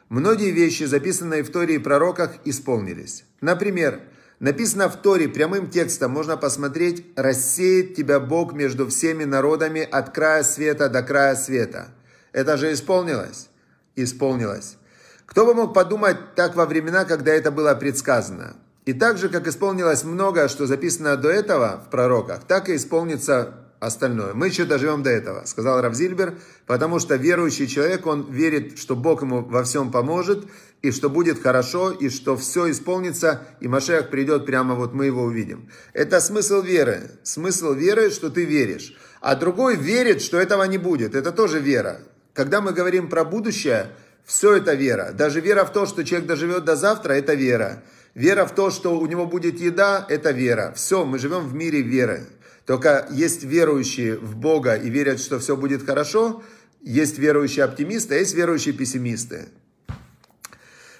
Многие 0.09 0.51
вещи, 0.51 0.83
записанные 0.83 1.43
в 1.43 1.51
Торе 1.51 1.75
и 1.75 1.79
пророках, 1.79 2.31
исполнились. 2.45 3.25
Например, 3.41 4.01
написано 4.39 4.89
в 4.89 5.01
Торе 5.01 5.27
прямым 5.27 5.69
текстом, 5.69 6.11
можно 6.11 6.37
посмотреть, 6.37 7.05
«Рассеет 7.15 7.95
тебя 7.95 8.19
Бог 8.19 8.53
между 8.53 8.87
всеми 8.87 9.23
народами 9.23 9.81
от 9.81 10.13
края 10.13 10.43
света 10.43 10.89
до 10.89 11.01
края 11.01 11.35
света». 11.35 11.87
Это 12.31 12.57
же 12.57 12.73
исполнилось? 12.73 13.49
Исполнилось. 13.95 14.77
Кто 15.25 15.45
бы 15.45 15.53
мог 15.53 15.73
подумать 15.73 16.35
так 16.35 16.55
во 16.55 16.65
времена, 16.65 17.05
когда 17.05 17.31
это 17.31 17.51
было 17.51 17.73
предсказано? 17.75 18.55
И 18.85 18.93
так 18.93 19.17
же, 19.17 19.29
как 19.29 19.47
исполнилось 19.47 20.03
многое, 20.03 20.47
что 20.49 20.67
записано 20.67 21.15
до 21.15 21.29
этого 21.29 21.81
в 21.85 21.89
пророках, 21.89 22.43
так 22.45 22.69
и 22.69 22.75
исполнится 22.75 23.62
остальное. 23.85 24.33
Мы 24.33 24.47
еще 24.47 24.65
доживем 24.65 25.03
до 25.03 25.09
этого, 25.09 25.45
сказал 25.45 25.81
Равзильбер, 25.81 26.35
потому 26.65 26.99
что 26.99 27.15
верующий 27.15 27.67
человек, 27.67 28.05
он 28.05 28.31
верит, 28.31 28.77
что 28.77 28.95
Бог 28.95 29.21
ему 29.21 29.41
во 29.41 29.63
всем 29.63 29.91
поможет, 29.91 30.45
и 30.81 30.91
что 30.91 31.09
будет 31.09 31.41
хорошо, 31.41 31.91
и 31.91 32.09
что 32.09 32.35
все 32.35 32.71
исполнится, 32.71 33.47
и 33.59 33.67
Машех 33.67 34.09
придет 34.09 34.45
прямо, 34.45 34.75
вот 34.75 34.93
мы 34.93 35.05
его 35.05 35.23
увидим. 35.23 35.69
Это 35.93 36.19
смысл 36.19 36.61
веры. 36.61 37.11
Смысл 37.23 37.73
веры, 37.73 38.09
что 38.09 38.29
ты 38.29 38.45
веришь. 38.45 38.95
А 39.21 39.35
другой 39.35 39.75
верит, 39.75 40.21
что 40.21 40.37
этого 40.37 40.63
не 40.63 40.77
будет. 40.77 41.15
Это 41.15 41.31
тоже 41.31 41.59
вера. 41.59 41.99
Когда 42.33 42.61
мы 42.61 42.73
говорим 42.73 43.09
про 43.09 43.23
будущее, 43.23 43.91
все 44.25 44.55
это 44.55 44.73
вера. 44.73 45.11
Даже 45.13 45.39
вера 45.41 45.65
в 45.65 45.71
то, 45.71 45.85
что 45.85 46.03
человек 46.03 46.27
доживет 46.27 46.65
до 46.65 46.75
завтра, 46.75 47.13
это 47.13 47.33
вера. 47.33 47.83
Вера 48.15 48.45
в 48.45 48.53
то, 48.53 48.69
что 48.69 48.99
у 48.99 49.05
него 49.07 49.25
будет 49.25 49.59
еда, 49.59 50.05
это 50.09 50.31
вера. 50.31 50.73
Все, 50.75 51.05
мы 51.05 51.19
живем 51.19 51.47
в 51.47 51.53
мире 51.53 51.81
веры. 51.81 52.27
Только 52.65 53.07
есть 53.11 53.43
верующие 53.43 54.17
в 54.17 54.35
Бога 54.35 54.75
и 54.75 54.89
верят, 54.89 55.19
что 55.19 55.39
все 55.39 55.57
будет 55.57 55.85
хорошо, 55.85 56.43
есть 56.81 57.17
верующие 57.17 57.65
оптимисты, 57.65 58.15
а 58.15 58.17
есть 58.19 58.33
верующие 58.33 58.73
пессимисты. 58.73 59.49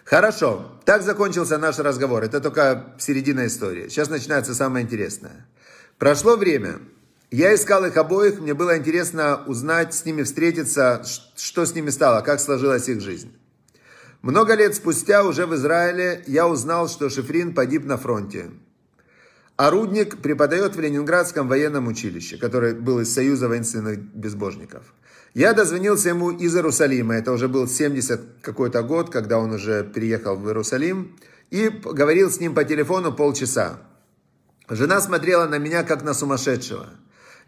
Хорошо, 0.03 0.79
так 0.85 1.01
закончился 1.01 1.57
наш 1.57 1.79
разговор. 1.79 2.23
Это 2.23 2.41
только 2.41 2.93
середина 2.99 3.47
истории. 3.47 3.87
Сейчас 3.87 4.09
начинается 4.09 4.53
самое 4.53 4.83
интересное. 4.85 5.45
Прошло 5.97 6.35
время. 6.35 6.79
Я 7.31 7.55
искал 7.55 7.85
их 7.85 7.97
обоих, 7.97 8.39
мне 8.39 8.53
было 8.53 8.77
интересно 8.77 9.43
узнать, 9.47 9.93
с 9.93 10.05
ними 10.05 10.21
встретиться, 10.21 11.03
что 11.35 11.65
с 11.65 11.73
ними 11.73 11.89
стало, 11.89 12.21
как 12.21 12.39
сложилась 12.39 12.87
их 12.89 13.01
жизнь. 13.01 13.35
Много 14.21 14.53
лет 14.53 14.75
спустя, 14.75 15.23
уже 15.23 15.47
в 15.47 15.55
Израиле, 15.55 16.23
я 16.27 16.47
узнал, 16.47 16.87
что 16.87 17.09
Шифрин 17.09 17.55
погиб 17.55 17.85
на 17.85 17.97
фронте. 17.97 18.51
А 19.69 20.21
преподает 20.21 20.75
в 20.75 20.79
Ленинградском 20.79 21.47
военном 21.47 21.87
училище, 21.87 22.37
который 22.37 22.73
был 22.73 22.99
из 22.99 23.13
Союза 23.13 23.47
воинственных 23.47 23.99
безбожников. 23.99 24.83
Я 25.33 25.53
дозвонился 25.53 26.09
ему 26.09 26.31
из 26.31 26.55
Иерусалима, 26.55 27.15
это 27.15 27.31
уже 27.31 27.47
был 27.47 27.67
70 27.67 28.41
какой-то 28.41 28.83
год, 28.83 29.09
когда 29.09 29.39
он 29.39 29.51
уже 29.53 29.83
приехал 29.83 30.35
в 30.35 30.45
Иерусалим, 30.47 31.15
и 31.49 31.69
говорил 31.69 32.29
с 32.29 32.39
ним 32.39 32.53
по 32.53 32.63
телефону 32.63 33.13
полчаса. 33.13 33.79
Жена 34.69 34.99
смотрела 34.99 35.47
на 35.47 35.57
меня, 35.59 35.83
как 35.83 36.03
на 36.03 36.13
сумасшедшего– 36.13 36.89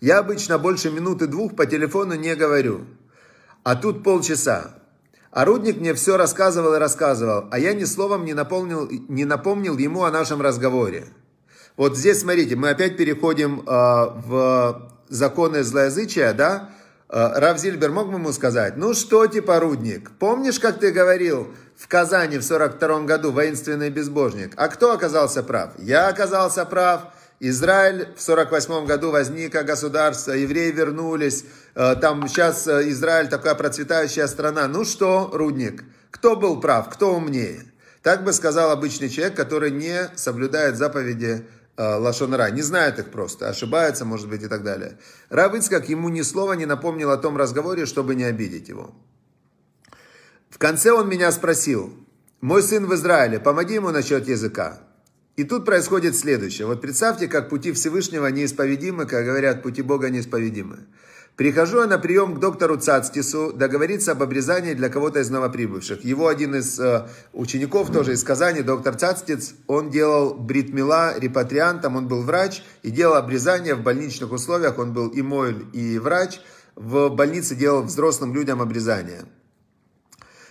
я 0.01 0.19
обычно 0.19 0.58
больше 0.58 0.91
минуты 0.91 1.28
двух 1.28 1.56
по 1.56 1.65
телефону 1.65 2.15
не 2.15 2.36
говорю. 2.36 2.86
А 3.63 3.75
тут 3.75 4.04
полчаса. 4.04 4.75
А 5.32 5.45
мне 5.45 5.93
все 5.93 6.17
рассказывал 6.17 6.75
и 6.75 6.80
рассказывал, 6.80 7.47
а 7.51 7.60
я 7.60 7.73
ни 7.73 7.84
словом 7.84 8.23
не 8.23 8.34
напомнил, 8.34 8.88
не 8.89 9.25
напомнил 9.25 9.78
ему 9.78 10.04
о 10.04 10.12
нашем 10.12 10.41
разговоре. 10.41 11.08
Вот 11.77 11.97
здесь, 11.97 12.21
смотрите, 12.21 12.55
мы 12.55 12.69
опять 12.69 12.95
переходим 12.95 13.59
э, 13.59 13.63
в 13.65 14.91
законы 15.09 15.61
злоязычия, 15.61 16.31
да? 16.31 16.69
Э, 17.09 17.38
Рав 17.38 17.59
Зильбер 17.59 17.91
мог 17.91 18.07
бы 18.07 18.13
ему 18.13 18.31
сказать, 18.31 18.77
ну 18.77 18.93
что 18.93 19.27
типа 19.27 19.59
Рудник, 19.59 20.11
помнишь, 20.11 20.59
как 20.59 20.79
ты 20.79 20.91
говорил 20.91 21.49
в 21.75 21.89
Казани 21.89 22.38
в 22.38 22.43
42 22.43 23.01
году, 23.01 23.33
воинственный 23.33 23.89
безбожник? 23.89 24.53
А 24.55 24.69
кто 24.69 24.93
оказался 24.93 25.43
прав? 25.43 25.71
Я 25.77 26.07
оказался 26.07 26.63
прав, 26.63 27.07
Израиль 27.41 28.07
в 28.15 28.21
48 28.21 28.85
году 28.85 29.11
возник 29.11 29.51
как 29.51 29.65
государство, 29.65 30.31
евреи 30.31 30.71
вернулись, 30.71 31.43
э, 31.75 31.95
там 31.95 32.25
сейчас 32.29 32.69
Израиль 32.69 33.27
такая 33.27 33.55
процветающая 33.55 34.27
страна. 34.27 34.69
Ну 34.69 34.85
что, 34.85 35.29
Рудник, 35.33 35.83
кто 36.09 36.38
был 36.38 36.61
прав, 36.61 36.89
кто 36.89 37.15
умнее? 37.15 37.65
Так 38.01 38.23
бы 38.23 38.31
сказал 38.33 38.71
обычный 38.71 39.09
человек, 39.09 39.35
который 39.35 39.71
не 39.71 40.09
соблюдает 40.15 40.77
заповеди 40.77 41.43
Лашонара, 41.77 42.49
не 42.51 42.61
знает 42.61 42.99
их 42.99 43.11
просто, 43.11 43.49
ошибается, 43.49 44.05
может 44.05 44.29
быть, 44.29 44.43
и 44.43 44.47
так 44.47 44.63
далее. 44.63 44.97
Равыцкак 45.29 45.89
ему 45.89 46.09
ни 46.09 46.21
слова 46.21 46.53
не 46.53 46.65
напомнил 46.65 47.11
о 47.11 47.17
том 47.17 47.35
разговоре, 47.38 47.85
чтобы 47.85 48.15
не 48.15 48.23
обидеть 48.23 48.69
его. 48.69 48.95
В 50.49 50.57
конце 50.57 50.91
он 50.91 51.09
меня 51.09 51.31
спросил, 51.33 51.93
мой 52.39 52.63
сын 52.63 52.85
в 52.85 52.93
Израиле, 52.95 53.39
помоги 53.39 53.75
ему 53.75 53.91
насчет 53.91 54.27
языка. 54.27 54.79
И 55.35 55.43
тут 55.43 55.65
происходит 55.65 56.15
следующее. 56.15 56.65
Вот 56.65 56.79
представьте, 56.79 57.27
как 57.27 57.49
пути 57.49 57.73
Всевышнего 57.73 58.27
неисповедимы, 58.27 59.05
как 59.05 59.25
говорят, 59.25 59.63
пути 59.63 59.81
Бога 59.81 60.09
неисповедимы. 60.09 60.85
Прихожу 61.36 61.82
я 61.82 61.88
на 61.88 62.00
прием 62.00 62.36
к 62.36 62.39
доктору 62.39 62.78
Цацтису 62.78 63.52
договориться 63.52 64.13
об 64.13 64.24
обрезании 64.24 64.74
для 64.74 64.88
кого-то 64.88 65.19
из 65.19 65.30
новоприбывших. 65.30 66.06
Его 66.06 66.30
один 66.30 66.56
из 66.56 66.80
э, 66.80 67.10
учеников, 67.34 67.91
тоже 67.91 68.13
из 68.13 68.24
Казани, 68.24 68.62
доктор 68.62 68.95
Цацтиц, 68.95 69.54
он 69.67 69.89
делал 69.89 70.34
бритмила 70.34 71.19
репатриантом, 71.19 71.98
он 71.98 72.08
был 72.08 72.21
врач 72.21 72.63
и 72.84 72.89
делал 72.89 73.15
обрезание 73.15 73.76
в 73.76 73.84
больничных 73.84 74.32
условиях, 74.32 74.80
он 74.80 74.93
был 74.93 75.10
и 75.10 75.21
мойль, 75.21 75.65
и 75.74 76.00
врач. 76.00 76.39
В 76.76 77.10
больнице 77.10 77.56
делал 77.56 77.84
взрослым 77.84 78.34
людям 78.34 78.62
обрезание. 78.62 79.26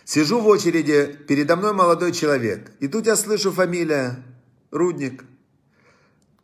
Сижу 0.04 0.40
в 0.40 0.46
очереди, 0.46 1.18
передо 1.26 1.56
мной 1.56 1.72
молодой 1.72 2.12
человек, 2.12 2.72
и 2.80 2.88
тут 2.88 3.06
я 3.06 3.16
слышу 3.16 3.52
фамилия 3.52 4.22
Рудник. 4.70 5.24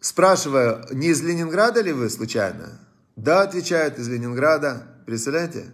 Спрашиваю, 0.01 0.87
не 0.93 1.09
из 1.09 1.21
Ленинграда 1.21 1.83
ли 1.83 1.93
вы 1.93 2.09
случайно? 2.09 2.79
Да, 3.23 3.43
отвечают, 3.43 3.99
из 3.99 4.09
Ленинграда. 4.09 4.87
Представляете? 5.05 5.67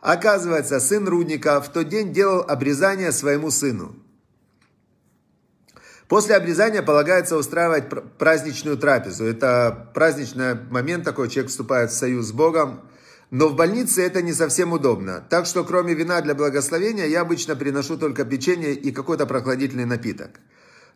Оказывается, 0.00 0.78
сын 0.78 1.08
Рудника 1.08 1.60
в 1.60 1.68
тот 1.72 1.88
день 1.88 2.12
делал 2.12 2.44
обрезание 2.46 3.10
своему 3.10 3.50
сыну. 3.50 3.96
После 6.06 6.36
обрезания 6.36 6.80
полагается 6.80 7.36
устраивать 7.36 7.88
праздничную 8.18 8.76
трапезу. 8.76 9.24
Это 9.24 9.90
праздничный 9.94 10.54
момент 10.54 11.04
такой, 11.04 11.28
человек 11.28 11.50
вступает 11.50 11.90
в 11.90 11.96
союз 11.96 12.26
с 12.26 12.32
Богом. 12.32 12.82
Но 13.32 13.48
в 13.48 13.56
больнице 13.56 14.02
это 14.02 14.22
не 14.22 14.32
совсем 14.32 14.72
удобно. 14.72 15.24
Так 15.28 15.46
что 15.46 15.64
кроме 15.64 15.94
вина 15.94 16.20
для 16.20 16.36
благословения 16.36 17.06
я 17.06 17.22
обычно 17.22 17.56
приношу 17.56 17.96
только 17.96 18.24
печенье 18.24 18.74
и 18.74 18.92
какой-то 18.92 19.26
прохладительный 19.26 19.86
напиток. 19.86 20.38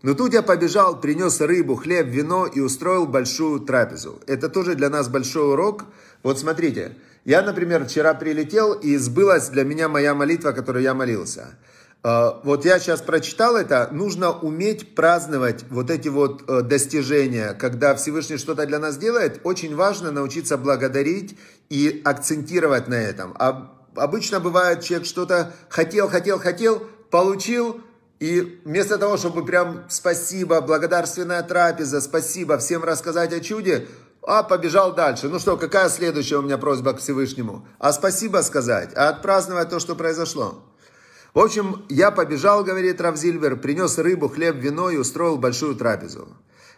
Но 0.06 0.14
тут 0.14 0.34
я 0.34 0.42
побежал, 0.42 1.00
принес 1.00 1.40
рыбу, 1.40 1.74
хлеб, 1.74 2.06
вино 2.06 2.46
и 2.46 2.60
устроил 2.60 3.08
большую 3.08 3.58
трапезу. 3.58 4.20
Это 4.28 4.48
тоже 4.48 4.76
для 4.76 4.88
нас 4.88 5.08
большой 5.08 5.50
урок. 5.50 5.86
Вот 6.22 6.38
смотрите, 6.38 6.96
я, 7.24 7.42
например, 7.42 7.84
вчера 7.84 8.14
прилетел, 8.14 8.74
и 8.74 8.96
сбылась 8.98 9.48
для 9.48 9.64
меня 9.64 9.88
моя 9.88 10.14
молитва, 10.14 10.52
которую 10.52 10.84
я 10.84 10.94
молился. 10.94 11.58
А, 12.04 12.40
вот 12.44 12.64
я 12.64 12.78
сейчас 12.78 13.02
прочитал 13.02 13.56
это, 13.56 13.88
нужно 13.90 14.30
уметь 14.30 14.94
праздновать 14.94 15.64
вот 15.70 15.90
эти 15.90 16.06
вот 16.06 16.48
э, 16.48 16.62
достижения, 16.62 17.52
когда 17.54 17.96
Всевышний 17.96 18.36
что-то 18.36 18.64
для 18.64 18.78
нас 18.78 18.98
делает, 18.98 19.40
очень 19.42 19.74
важно 19.74 20.12
научиться 20.12 20.56
благодарить 20.56 21.36
и 21.68 22.00
акцентировать 22.04 22.86
на 22.86 22.94
этом. 22.94 23.34
А 23.40 23.76
обычно 23.96 24.38
бывает, 24.38 24.82
человек 24.82 25.04
что-то 25.04 25.52
хотел, 25.68 26.08
хотел, 26.08 26.38
хотел, 26.38 26.80
получил, 27.10 27.80
и 28.18 28.60
вместо 28.64 28.96
того, 28.96 29.16
чтобы 29.16 29.44
прям 29.44 29.84
спасибо, 29.88 30.60
благодарственная 30.60 31.42
трапеза, 31.42 32.00
спасибо, 32.00 32.56
всем 32.58 32.82
рассказать 32.82 33.32
о 33.32 33.40
чуде, 33.40 33.88
а 34.22 34.42
побежал 34.42 34.94
дальше. 34.94 35.28
Ну 35.28 35.38
что, 35.38 35.56
какая 35.56 35.88
следующая 35.88 36.36
у 36.36 36.42
меня 36.42 36.58
просьба 36.58 36.94
к 36.94 36.98
Всевышнему? 36.98 37.66
А 37.78 37.92
спасибо 37.92 38.38
сказать, 38.38 38.90
а 38.96 39.10
отпраздновать 39.10 39.68
то, 39.68 39.78
что 39.78 39.94
произошло. 39.94 40.64
В 41.34 41.40
общем, 41.40 41.84
я 41.90 42.10
побежал, 42.10 42.64
говорит 42.64 43.00
Равзильбер, 43.00 43.56
принес 43.56 43.98
рыбу, 43.98 44.28
хлеб, 44.28 44.56
вино 44.56 44.88
и 44.88 44.96
устроил 44.96 45.36
большую 45.36 45.76
трапезу. 45.76 46.28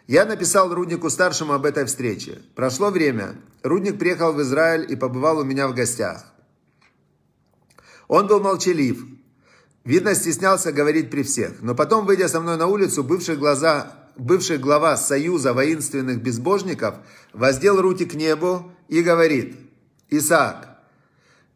Я 0.05 0.25
написал 0.25 0.73
Руднику 0.73 1.09
старшему 1.09 1.53
об 1.53 1.65
этой 1.65 1.85
встрече. 1.85 2.41
Прошло 2.55 2.89
время. 2.89 3.35
Рудник 3.63 3.97
приехал 3.97 4.33
в 4.33 4.41
Израиль 4.41 4.85
и 4.91 4.97
побывал 4.97 5.37
у 5.37 5.43
меня 5.43 5.67
в 5.69 5.73
гостях. 5.73 6.25
Он 8.09 8.27
был 8.27 8.41
молчалив, 8.41 9.05
Видно, 9.89 10.13
стеснялся 10.13 10.71
говорить 10.71 11.09
при 11.09 11.23
всех. 11.23 11.63
Но 11.63 11.73
потом, 11.73 12.05
выйдя 12.05 12.27
со 12.27 12.39
мной 12.39 12.57
на 12.57 12.67
улицу, 12.67 13.03
бывший, 13.03 13.35
глаза, 13.35 13.91
бывший 14.17 14.59
глава 14.59 14.95
Союза 14.97 15.51
воинственных 15.51 16.21
безбожников 16.21 16.97
воздел 17.33 17.81
руки 17.81 18.05
к 18.05 18.13
небу 18.13 18.71
и 18.87 19.01
говорит, 19.01 19.55
«Исаак, 20.11 20.77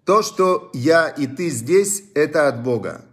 то, 0.04 0.24
что 0.24 0.72
я 0.74 1.10
и 1.10 1.28
ты 1.28 1.50
здесь, 1.50 2.06
это 2.15 2.48
от 2.48 2.63
Бога. 2.63 3.06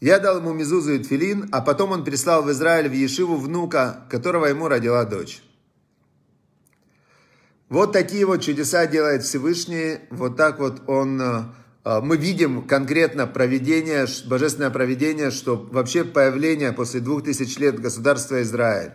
Я 0.00 0.18
дал 0.18 0.38
ему 0.38 0.54
Мизузу 0.54 0.94
и 0.94 0.98
Тфилин, 0.98 1.50
а 1.52 1.60
потом 1.60 1.92
он 1.92 2.02
прислал 2.02 2.42
в 2.42 2.50
Израиль 2.52 2.88
в 2.88 2.94
Ешиву 2.94 3.36
внука, 3.36 4.06
которого 4.08 4.46
ему 4.46 4.66
родила 4.66 5.04
дочь. 5.04 5.42
Вот 7.68 7.92
такие 7.92 8.24
вот 8.24 8.40
чудеса 8.40 8.86
делает 8.86 9.24
Всевышний. 9.24 9.98
Вот 10.08 10.38
так 10.38 10.58
вот 10.58 10.88
он... 10.88 11.52
Э, 11.84 12.00
мы 12.00 12.16
видим 12.16 12.66
конкретно 12.66 13.26
проведение, 13.26 14.06
божественное 14.26 14.70
проведение, 14.70 15.30
что 15.30 15.56
вообще 15.56 16.04
появление 16.04 16.72
после 16.72 17.00
двух 17.00 17.24
тысяч 17.24 17.58
лет 17.58 17.80
государства 17.80 18.42
Израиль, 18.42 18.92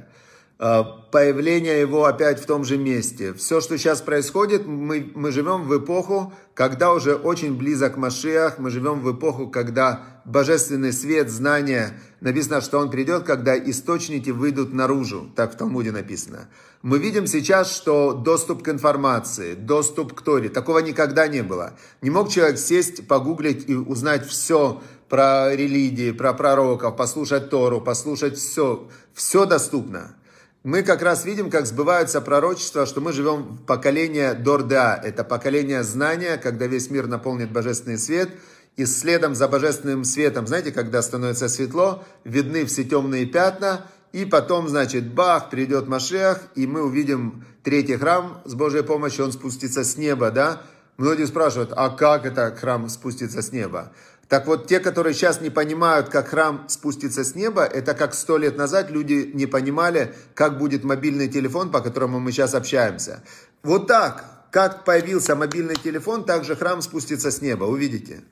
появление 0.58 1.80
его 1.80 2.06
опять 2.06 2.40
в 2.40 2.48
том 2.48 2.64
же 2.64 2.78
месте. 2.78 3.34
Все, 3.34 3.62
что 3.62 3.78
сейчас 3.78 4.02
происходит, 4.02 4.66
мы, 4.66 5.12
мы 5.14 5.32
живем 5.32 5.64
в 5.64 5.78
эпоху, 5.78 6.34
когда 6.56 6.94
уже 6.94 7.14
очень 7.14 7.56
близок 7.56 7.96
Машиах, 7.96 8.58
мы 8.58 8.72
живем 8.72 9.02
в 9.02 9.16
эпоху, 9.16 9.48
когда 9.48 10.22
божественный 10.26 10.94
свет, 10.94 11.30
знания, 11.30 12.00
написано, 12.22 12.62
что 12.62 12.80
он 12.80 12.90
придет, 12.90 13.24
когда 13.24 13.56
источники 13.58 14.32
выйдут 14.32 14.74
наружу, 14.74 15.32
так 15.36 15.54
в 15.54 15.58
Талмуде 15.58 15.92
написано. 15.92 16.50
Мы 16.82 16.98
видим 16.98 17.28
сейчас, 17.28 17.72
что 17.72 18.14
доступ 18.14 18.64
к 18.64 18.70
информации, 18.70 19.54
доступ 19.54 20.14
к 20.14 20.22
Торе, 20.22 20.50
такого 20.50 20.80
никогда 20.80 21.28
не 21.28 21.44
было. 21.44 21.74
Не 22.02 22.10
мог 22.10 22.30
человек 22.30 22.58
сесть, 22.58 23.08
погуглить 23.08 23.70
и 23.70 23.76
узнать 23.76 24.26
все 24.26 24.82
про 25.08 25.56
религии, 25.56 26.12
про 26.12 26.34
пророков, 26.34 26.96
послушать 26.96 27.52
Тору, 27.52 27.80
послушать 27.80 28.38
все. 28.38 28.88
Все 29.14 29.46
доступно. 29.46 30.16
Мы 30.64 30.84
как 30.84 31.02
раз 31.02 31.26
видим, 31.26 31.50
как 31.50 31.66
сбываются 31.66 32.20
пророчества, 32.20 32.86
что 32.86 33.00
мы 33.00 33.14
живем 33.14 33.44
в 33.44 33.66
поколении 33.66 34.34
Дорда. 34.34 35.00
Это 35.02 35.24
поколение 35.24 35.84
знания, 35.84 36.38
когда 36.38 36.68
весь 36.68 36.90
мир 36.90 37.08
наполнит 37.08 37.52
божественный 37.52 37.98
свет. 37.98 38.30
И 38.76 38.86
следом 38.86 39.34
за 39.34 39.48
божественным 39.48 40.04
светом, 40.04 40.46
знаете, 40.46 40.72
когда 40.72 41.02
становится 41.02 41.50
светло, 41.50 42.04
видны 42.24 42.66
все 42.66 42.84
темные 42.84 43.26
пятна– 43.26 43.86
и 44.14 44.26
потом, 44.26 44.68
значит, 44.68 45.14
бах, 45.14 45.50
придет 45.50 45.88
Машех, 45.88 46.42
и 46.56 46.66
мы 46.66 46.84
увидим 46.84 47.46
третий 47.64 47.98
храм 47.98 48.42
с 48.46 48.56
Божьей 48.56 48.84
помощью, 48.84 49.26
он 49.26 49.32
спустится 49.32 49.84
с 49.84 49.98
неба, 49.98 50.32
да? 50.32 50.62
Многие 50.98 51.28
спрашивают, 51.28 51.74
а 51.76 51.90
как 51.90 52.26
это 52.26 52.56
храм 52.56 52.90
спустится 52.90 53.42
с 53.42 53.52
неба? 53.52 53.92
Так 54.30 54.46
вот, 54.46 54.68
те, 54.68 54.80
которые 54.80 55.14
сейчас 55.14 55.40
не 55.40 55.50
понимают, 55.50 56.10
как 56.10 56.30
храм 56.30 56.66
спустится 56.68 57.24
с 57.24 57.34
неба, 57.34 57.64
это 57.64 57.94
как 57.94 58.14
сто 58.14 58.38
лет 58.38 58.58
назад 58.58 58.92
люди 58.92 59.32
не 59.34 59.46
понимали, 59.46 60.14
как 60.34 60.58
будет 60.58 60.84
мобильный 60.84 61.30
телефон, 61.30 61.72
по 61.72 61.80
которому 61.80 62.20
мы 62.20 62.32
сейчас 62.34 62.54
общаемся. 62.54 63.24
Вот 63.64 63.88
так, 63.88 64.26
как 64.52 64.84
появился 64.84 65.36
мобильный 65.36 65.76
телефон, 65.76 66.26
так 66.26 66.44
же 66.44 66.56
храм 66.56 66.82
спустится 66.82 67.32
с 67.32 67.42
неба, 67.42 67.64
увидите. 67.64 68.24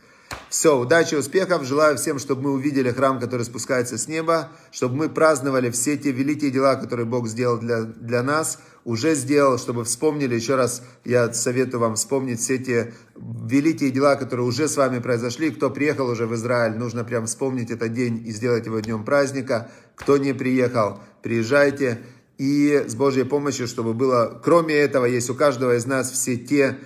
Все, 0.49 0.79
удачи, 0.79 1.15
успехов. 1.15 1.63
Желаю 1.63 1.97
всем, 1.97 2.17
чтобы 2.17 2.43
мы 2.43 2.51
увидели 2.51 2.89
храм, 2.89 3.19
который 3.19 3.45
спускается 3.45 3.97
с 3.97 4.07
неба, 4.07 4.49
чтобы 4.71 4.95
мы 4.95 5.09
праздновали 5.09 5.69
все 5.69 5.97
те 5.97 6.11
великие 6.11 6.49
дела, 6.49 6.75
которые 6.75 7.05
Бог 7.05 7.27
сделал 7.27 7.57
для, 7.57 7.81
для 7.81 8.23
нас, 8.23 8.59
уже 8.85 9.15
сделал, 9.15 9.57
чтобы 9.57 9.83
вспомнили, 9.83 10.35
еще 10.35 10.55
раз 10.55 10.83
я 11.03 11.33
советую 11.33 11.81
вам 11.81 11.95
вспомнить 11.95 12.39
все 12.39 12.57
те 12.57 12.93
великие 13.15 13.89
дела, 13.89 14.15
которые 14.15 14.45
уже 14.45 14.67
с 14.67 14.77
вами 14.77 14.99
произошли. 14.99 15.51
Кто 15.51 15.69
приехал 15.69 16.07
уже 16.07 16.25
в 16.25 16.35
Израиль, 16.35 16.77
нужно 16.77 17.03
прям 17.03 17.25
вспомнить 17.25 17.71
этот 17.71 17.93
день 17.93 18.25
и 18.25 18.31
сделать 18.31 18.65
его 18.67 18.79
днем 18.79 19.03
праздника. 19.03 19.69
Кто 19.95 20.17
не 20.17 20.33
приехал, 20.33 20.99
приезжайте. 21.21 21.99
И 22.37 22.85
с 22.87 22.95
Божьей 22.95 23.23
помощью, 23.23 23.67
чтобы 23.67 23.93
было, 23.93 24.39
кроме 24.43 24.75
этого, 24.75 25.05
есть 25.05 25.29
у 25.29 25.35
каждого 25.35 25.75
из 25.75 25.85
нас 25.85 26.11
все 26.11 26.37
те 26.37 26.77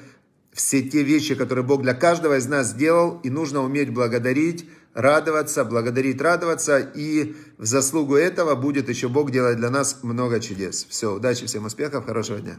все 0.60 0.82
те 0.82 1.04
вещи, 1.04 1.36
которые 1.36 1.64
Бог 1.64 1.84
для 1.84 1.94
каждого 1.94 2.38
из 2.38 2.46
нас 2.46 2.72
сделал, 2.72 3.22
и 3.24 3.30
нужно 3.30 3.64
уметь 3.64 3.94
благодарить, 3.94 4.70
радоваться, 4.94 5.64
благодарить, 5.64 6.20
радоваться, 6.20 6.80
и 6.80 7.34
в 7.58 7.66
заслугу 7.66 8.16
этого 8.16 8.56
будет 8.56 8.90
еще 8.90 9.08
Бог 9.08 9.32
делать 9.32 9.56
для 9.56 9.70
нас 9.70 10.00
много 10.04 10.42
чудес. 10.42 10.86
Все, 10.90 11.16
удачи, 11.16 11.46
всем 11.46 11.64
успехов, 11.66 12.06
хорошего 12.06 12.40
дня. 12.40 12.58